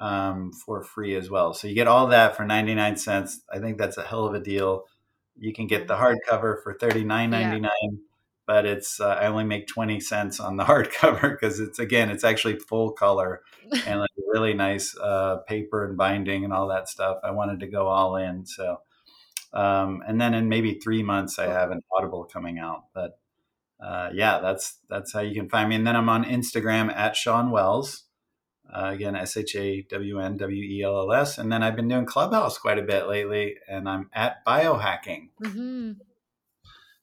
[0.00, 1.52] um, for free as well.
[1.52, 3.42] So you get all that for 99 cents.
[3.52, 4.84] I think that's a hell of a deal.
[5.36, 7.68] You can get the hardcover for $39.99, yeah.
[8.46, 12.24] but it's uh, I only make 20 cents on the hardcover because it's again, it's
[12.24, 13.42] actually full color
[13.86, 17.18] and like really nice uh, paper and binding and all that stuff.
[17.22, 18.46] I wanted to go all in.
[18.46, 18.78] So
[19.52, 22.84] um, and then in maybe three months, I have an Audible coming out.
[22.94, 23.18] But
[23.82, 25.76] uh, yeah, that's that's how you can find me.
[25.76, 28.04] And then I'm on Instagram at Shawn Wells.
[28.72, 31.38] Uh, again, S H A W N W E L L S.
[31.38, 35.30] And then I've been doing Clubhouse quite a bit lately, and I'm at Biohacking.
[35.42, 35.92] Mm-hmm.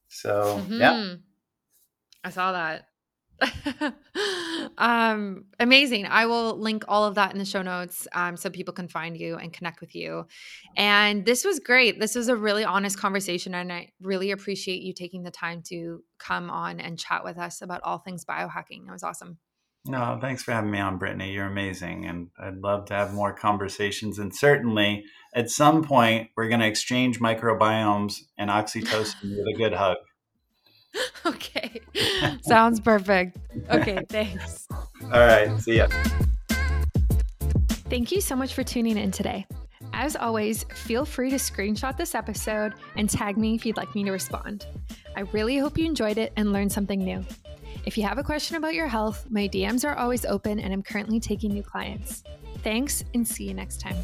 [0.07, 0.79] So mm-hmm.
[0.79, 1.15] yeah,
[2.23, 2.87] I saw that.
[4.77, 6.05] um, amazing.
[6.05, 9.17] I will link all of that in the show notes um, so people can find
[9.17, 10.27] you and connect with you.
[10.75, 11.99] And this was great.
[11.99, 13.55] This was a really honest conversation.
[13.55, 17.61] And I really appreciate you taking the time to come on and chat with us
[17.61, 18.87] about all things biohacking.
[18.87, 19.37] It was awesome.
[19.85, 21.31] No, thanks for having me on, Brittany.
[21.31, 22.05] You're amazing.
[22.05, 24.19] And I'd love to have more conversations.
[24.19, 29.73] And certainly at some point, we're going to exchange microbiomes and oxytocin with a good
[29.73, 29.97] hug.
[31.25, 31.81] okay.
[32.41, 33.37] Sounds perfect.
[33.69, 34.67] Okay, thanks.
[35.03, 35.59] All right.
[35.59, 35.87] See ya.
[37.89, 39.45] Thank you so much for tuning in today.
[39.93, 44.03] As always, feel free to screenshot this episode and tag me if you'd like me
[44.03, 44.67] to respond.
[45.15, 47.23] I really hope you enjoyed it and learned something new.
[47.85, 50.83] If you have a question about your health, my DMs are always open and I'm
[50.83, 52.23] currently taking new clients.
[52.61, 53.95] Thanks and see you next time.